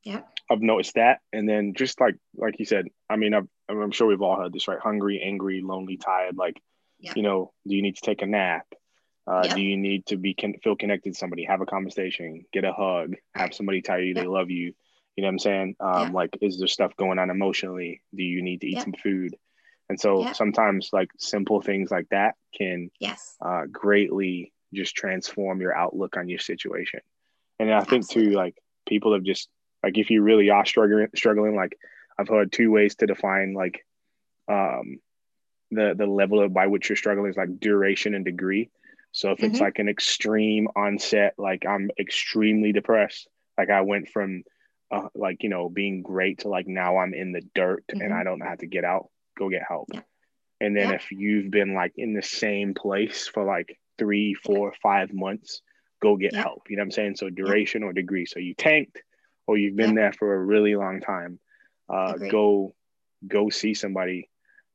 yeah, 0.03 0.21
I've 0.49 0.61
noticed 0.61 0.95
that, 0.95 1.19
and 1.31 1.47
then 1.47 1.73
just 1.75 1.99
like 1.99 2.15
like 2.35 2.59
you 2.59 2.65
said, 2.65 2.87
I 3.09 3.15
mean, 3.15 3.33
i 3.33 3.41
am 3.69 3.91
sure 3.91 4.07
we've 4.07 4.21
all 4.21 4.37
heard 4.37 4.53
this, 4.53 4.67
right? 4.67 4.79
Hungry, 4.79 5.21
angry, 5.23 5.61
lonely, 5.61 5.97
tired. 5.97 6.37
Like, 6.37 6.61
you 6.99 7.23
know, 7.23 7.53
do 7.67 7.75
you 7.75 7.81
need 7.81 7.95
to 7.95 8.01
take 8.01 8.21
a 8.21 8.27
nap? 8.27 8.65
Uh, 9.27 9.43
yep. 9.45 9.55
Do 9.55 9.61
you 9.61 9.77
need 9.77 10.05
to 10.07 10.17
be 10.17 10.33
can, 10.33 10.55
feel 10.63 10.75
connected 10.75 11.13
to 11.13 11.17
somebody? 11.17 11.45
Have 11.45 11.61
a 11.61 11.65
conversation, 11.65 12.45
get 12.51 12.65
a 12.65 12.73
hug, 12.73 13.15
have 13.35 13.53
somebody 13.53 13.81
tell 13.81 13.99
you 13.99 14.13
yep. 14.13 14.15
they 14.15 14.27
love 14.27 14.49
you. 14.49 14.73
You 15.15 15.23
know 15.23 15.27
what 15.27 15.33
I'm 15.33 15.39
saying? 15.39 15.75
Um. 15.79 16.13
Like, 16.13 16.37
is 16.41 16.57
there 16.57 16.67
stuff 16.67 16.95
going 16.97 17.19
on 17.19 17.29
emotionally? 17.29 18.01
Do 18.15 18.23
you 18.23 18.41
need 18.41 18.61
to 18.61 18.67
eat 18.67 18.81
some 18.81 18.93
food? 18.93 19.35
And 19.89 19.99
so 19.99 20.31
sometimes, 20.33 20.89
like 20.93 21.09
simple 21.17 21.61
things 21.61 21.91
like 21.91 22.07
that 22.11 22.35
can 22.57 22.89
yes 22.99 23.35
uh, 23.45 23.63
greatly 23.69 24.53
just 24.73 24.95
transform 24.95 25.59
your 25.59 25.75
outlook 25.75 26.15
on 26.17 26.29
your 26.29 26.39
situation. 26.39 27.01
And 27.59 27.73
I 27.73 27.83
think 27.83 28.03
Absolutely. 28.03 28.31
too, 28.31 28.37
like 28.37 28.55
people 28.87 29.13
have 29.13 29.23
just 29.23 29.49
like 29.83 29.97
if 29.97 30.09
you 30.09 30.21
really 30.21 30.49
are 30.49 30.65
struggling, 30.65 31.07
struggling, 31.15 31.55
like 31.55 31.77
I've 32.17 32.27
heard 32.27 32.51
two 32.51 32.71
ways 32.71 32.95
to 32.95 33.07
define 33.07 33.53
like 33.53 33.85
um, 34.47 34.99
the 35.71 35.93
the 35.97 36.05
level 36.05 36.41
of 36.41 36.53
by 36.53 36.67
which 36.67 36.89
you're 36.89 36.95
struggling 36.95 37.29
is 37.29 37.37
like 37.37 37.59
duration 37.59 38.13
and 38.13 38.25
degree. 38.25 38.69
So 39.11 39.31
if 39.31 39.39
mm-hmm. 39.39 39.47
it's 39.47 39.59
like 39.59 39.79
an 39.79 39.89
extreme 39.89 40.67
onset, 40.75 41.33
like 41.37 41.65
I'm 41.65 41.91
extremely 41.99 42.71
depressed, 42.71 43.27
like 43.57 43.69
I 43.69 43.81
went 43.81 44.09
from 44.09 44.43
uh, 44.91 45.07
like 45.15 45.43
you 45.43 45.49
know 45.49 45.69
being 45.69 46.01
great 46.01 46.39
to 46.39 46.49
like 46.49 46.67
now 46.67 46.97
I'm 46.97 47.13
in 47.13 47.31
the 47.31 47.41
dirt 47.55 47.83
mm-hmm. 47.87 48.01
and 48.01 48.13
I 48.13 48.23
don't 48.23 48.39
know 48.39 48.45
how 48.45 48.55
to 48.55 48.67
get 48.67 48.83
out, 48.83 49.09
go 49.37 49.49
get 49.49 49.63
help. 49.67 49.89
Yeah. 49.93 50.01
And 50.59 50.77
then 50.77 50.89
yeah. 50.89 50.95
if 50.95 51.11
you've 51.11 51.49
been 51.49 51.73
like 51.73 51.93
in 51.97 52.13
the 52.13 52.21
same 52.21 52.75
place 52.75 53.27
for 53.27 53.43
like 53.43 53.79
three, 53.97 54.35
four, 54.35 54.73
five 54.83 55.11
months, 55.11 55.61
go 56.01 56.15
get 56.17 56.33
yeah. 56.33 56.43
help. 56.43 56.63
You 56.69 56.77
know 56.77 56.81
what 56.81 56.85
I'm 56.85 56.91
saying? 56.91 57.15
So 57.15 57.29
duration 57.31 57.81
or 57.81 57.93
degree. 57.93 58.27
So 58.27 58.39
you 58.39 58.53
tanked 58.53 59.01
or 59.47 59.57
you've 59.57 59.75
been 59.75 59.95
there 59.95 60.13
for 60.13 60.33
a 60.33 60.39
really 60.39 60.75
long 60.75 61.01
time. 61.01 61.39
Uh, 61.89 62.13
go 62.13 62.73
go 63.27 63.49
see 63.49 63.73
somebody, 63.73 64.29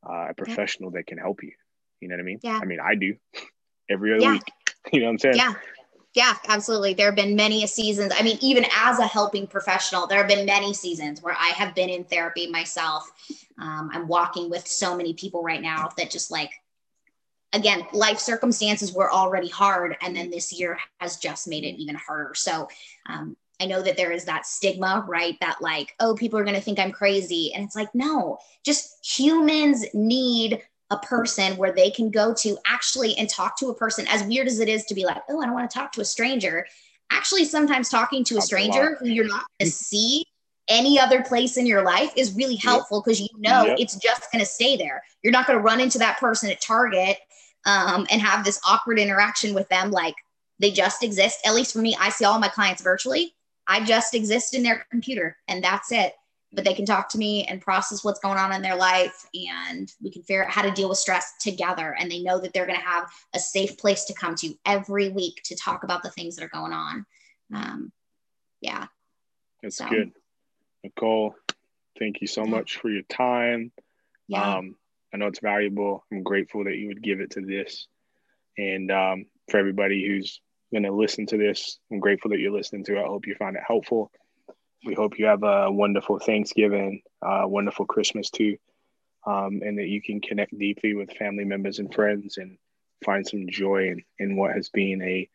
uh, 0.08 0.28
a 0.30 0.34
professional 0.34 0.90
that 0.92 1.06
can 1.06 1.18
help 1.18 1.42
you. 1.42 1.52
You 2.00 2.08
know 2.08 2.14
what 2.14 2.20
I 2.20 2.24
mean? 2.24 2.40
Yeah. 2.42 2.60
I 2.60 2.64
mean, 2.64 2.78
I 2.80 2.94
do 2.94 3.16
every 3.90 4.14
other 4.14 4.22
yeah. 4.22 4.32
week. 4.32 4.42
You 4.92 5.00
know 5.00 5.06
what 5.06 5.12
I'm 5.14 5.18
saying? 5.18 5.36
Yeah. 5.36 5.54
Yeah, 6.14 6.34
absolutely. 6.48 6.94
There 6.94 7.06
have 7.06 7.16
been 7.16 7.36
many 7.36 7.66
seasons. 7.66 8.12
I 8.16 8.22
mean, 8.22 8.38
even 8.40 8.64
as 8.74 9.00
a 9.00 9.06
helping 9.06 9.46
professional, 9.46 10.06
there 10.06 10.16
have 10.18 10.28
been 10.28 10.46
many 10.46 10.72
seasons 10.72 11.20
where 11.22 11.34
I 11.34 11.48
have 11.48 11.74
been 11.74 11.90
in 11.90 12.04
therapy 12.04 12.46
myself. 12.46 13.10
Um, 13.60 13.90
I'm 13.92 14.08
walking 14.08 14.48
with 14.48 14.66
so 14.66 14.96
many 14.96 15.12
people 15.12 15.42
right 15.42 15.60
now 15.60 15.90
that 15.98 16.10
just 16.10 16.30
like, 16.30 16.52
again, 17.52 17.84
life 17.92 18.18
circumstances 18.18 18.94
were 18.94 19.12
already 19.12 19.48
hard. 19.48 19.96
And 20.00 20.16
then 20.16 20.30
this 20.30 20.58
year 20.58 20.78
has 21.00 21.18
just 21.18 21.48
made 21.48 21.64
it 21.64 21.76
even 21.78 21.96
harder. 21.96 22.32
So, 22.34 22.68
um, 23.06 23.36
I 23.60 23.66
know 23.66 23.82
that 23.82 23.96
there 23.96 24.12
is 24.12 24.24
that 24.26 24.46
stigma, 24.46 25.04
right? 25.08 25.36
That 25.40 25.62
like, 25.62 25.94
oh, 26.00 26.14
people 26.14 26.38
are 26.38 26.44
going 26.44 26.56
to 26.56 26.60
think 26.60 26.78
I'm 26.78 26.92
crazy. 26.92 27.52
And 27.54 27.64
it's 27.64 27.76
like, 27.76 27.94
no, 27.94 28.38
just 28.64 29.04
humans 29.04 29.84
need 29.94 30.62
a 30.90 30.98
person 30.98 31.56
where 31.56 31.72
they 31.72 31.90
can 31.90 32.10
go 32.10 32.32
to 32.32 32.56
actually 32.66 33.16
and 33.16 33.28
talk 33.28 33.58
to 33.58 33.68
a 33.68 33.74
person 33.74 34.06
as 34.08 34.22
weird 34.24 34.46
as 34.46 34.60
it 34.60 34.68
is 34.68 34.84
to 34.84 34.94
be 34.94 35.04
like 35.04 35.20
oh 35.28 35.40
i 35.40 35.44
don't 35.44 35.54
want 35.54 35.68
to 35.68 35.74
talk 35.76 35.90
to 35.92 36.00
a 36.00 36.04
stranger 36.04 36.66
actually 37.10 37.44
sometimes 37.44 37.88
talking 37.88 38.22
to 38.22 38.36
a 38.38 38.40
stranger 38.40 38.96
who 38.96 39.06
you're 39.06 39.26
not 39.26 39.44
going 39.58 39.68
to 39.68 39.76
see 39.76 40.24
any 40.68 40.98
other 40.98 41.22
place 41.22 41.56
in 41.56 41.66
your 41.66 41.82
life 41.82 42.12
is 42.16 42.34
really 42.34 42.56
helpful 42.56 43.00
because 43.00 43.20
you 43.20 43.28
know 43.38 43.64
yep. 43.64 43.76
it's 43.78 43.96
just 43.96 44.30
going 44.32 44.40
to 44.40 44.50
stay 44.50 44.76
there 44.76 45.02
you're 45.22 45.32
not 45.32 45.46
going 45.46 45.58
to 45.58 45.62
run 45.62 45.80
into 45.80 45.98
that 45.98 46.18
person 46.18 46.50
at 46.50 46.60
target 46.60 47.18
um, 47.64 48.06
and 48.10 48.22
have 48.22 48.44
this 48.44 48.60
awkward 48.66 48.98
interaction 48.98 49.54
with 49.54 49.68
them 49.68 49.90
like 49.90 50.14
they 50.60 50.70
just 50.70 51.02
exist 51.02 51.40
at 51.44 51.54
least 51.54 51.72
for 51.72 51.80
me 51.80 51.96
i 52.00 52.08
see 52.08 52.24
all 52.24 52.38
my 52.38 52.48
clients 52.48 52.82
virtually 52.82 53.34
i 53.68 53.82
just 53.84 54.14
exist 54.14 54.54
in 54.54 54.62
their 54.62 54.86
computer 54.90 55.36
and 55.48 55.62
that's 55.62 55.92
it. 55.92 56.14
But 56.52 56.64
they 56.64 56.74
can 56.74 56.86
talk 56.86 57.08
to 57.10 57.18
me 57.18 57.44
and 57.44 57.60
process 57.60 58.04
what's 58.04 58.20
going 58.20 58.38
on 58.38 58.52
in 58.52 58.62
their 58.62 58.76
life 58.76 59.26
and 59.34 59.92
we 60.02 60.10
can 60.10 60.22
figure 60.22 60.44
out 60.44 60.50
how 60.50 60.62
to 60.62 60.70
deal 60.70 60.88
with 60.88 60.96
stress 60.96 61.34
together. 61.40 61.94
And 61.98 62.10
they 62.10 62.22
know 62.22 62.38
that 62.38 62.54
they're 62.54 62.66
going 62.66 62.78
to 62.78 62.84
have 62.84 63.10
a 63.34 63.38
safe 63.38 63.76
place 63.76 64.04
to 64.04 64.14
come 64.14 64.36
to 64.36 64.54
every 64.64 65.08
week 65.10 65.42
to 65.46 65.56
talk 65.56 65.82
about 65.82 66.02
the 66.02 66.10
things 66.10 66.36
that 66.36 66.44
are 66.44 66.48
going 66.48 66.72
on. 66.72 67.04
Um, 67.52 67.92
yeah. 68.60 68.86
That's 69.62 69.76
so. 69.76 69.88
good. 69.88 70.12
Nicole 70.84 71.34
thank 71.98 72.20
you 72.20 72.26
so 72.26 72.44
much 72.44 72.78
for 72.78 72.90
your 72.90 73.02
time. 73.02 73.72
Yeah. 74.28 74.56
um, 74.56 74.76
i 75.14 75.16
know 75.16 75.26
it's 75.26 75.40
valuable. 75.40 76.04
I'm 76.12 76.22
grateful 76.22 76.64
that 76.64 76.76
you 76.76 76.88
would 76.88 77.02
give 77.02 77.20
it 77.20 77.30
to 77.32 77.40
this. 77.40 77.86
And 78.58 78.90
um, 78.90 79.26
for 79.50 79.58
everybody 79.58 80.06
who's 80.06 80.40
going 80.80 80.90
to 80.90 80.92
listen 80.92 81.26
to 81.26 81.36
this 81.36 81.78
i'm 81.90 82.00
grateful 82.00 82.30
that 82.30 82.38
you're 82.38 82.52
listening 82.52 82.84
to 82.84 82.96
it 82.96 83.02
i 83.02 83.06
hope 83.06 83.26
you 83.26 83.34
find 83.34 83.56
it 83.56 83.62
helpful 83.66 84.10
we 84.86 84.94
hope 84.94 85.18
you 85.18 85.26
have 85.26 85.42
a 85.42 85.70
wonderful 85.70 86.18
Thanksgiving, 86.18 87.02
uh, 87.20 87.42
wonderful 87.44 87.86
Christmas 87.86 88.30
too, 88.30 88.56
um, 89.26 89.60
and 89.64 89.78
that 89.78 89.88
you 89.88 90.00
can 90.00 90.20
connect 90.20 90.56
deeply 90.56 90.94
with 90.94 91.12
family 91.12 91.44
members 91.44 91.80
and 91.80 91.92
friends 91.92 92.38
and 92.38 92.56
find 93.04 93.26
some 93.26 93.48
joy 93.48 93.88
in, 93.88 94.04
in 94.18 94.36
what 94.36 94.52
has 94.52 94.68
been 94.68 95.02
a 95.02 95.28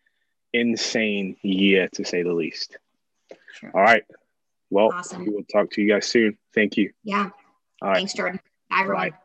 insane 0.54 1.36
year 1.42 1.90
to 1.94 2.06
say 2.06 2.24
the 2.24 2.34
least. 2.34 2.78
Sure. 3.60 3.72
All 3.74 3.82
right. 3.82 4.04
Well, 4.70 4.92
awesome. 4.94 5.26
we 5.26 5.32
will 5.32 5.44
talk 5.44 5.70
to 5.72 5.82
you 5.82 5.90
guys 5.90 6.08
soon. 6.08 6.38
Thank 6.56 6.78
you. 6.78 6.92
Yeah. 7.04 7.30
Thanks, 7.84 8.14
Jordan. 8.14 8.40
Bye, 8.70 8.82
everyone. 8.82 9.10
Bye. 9.10 9.18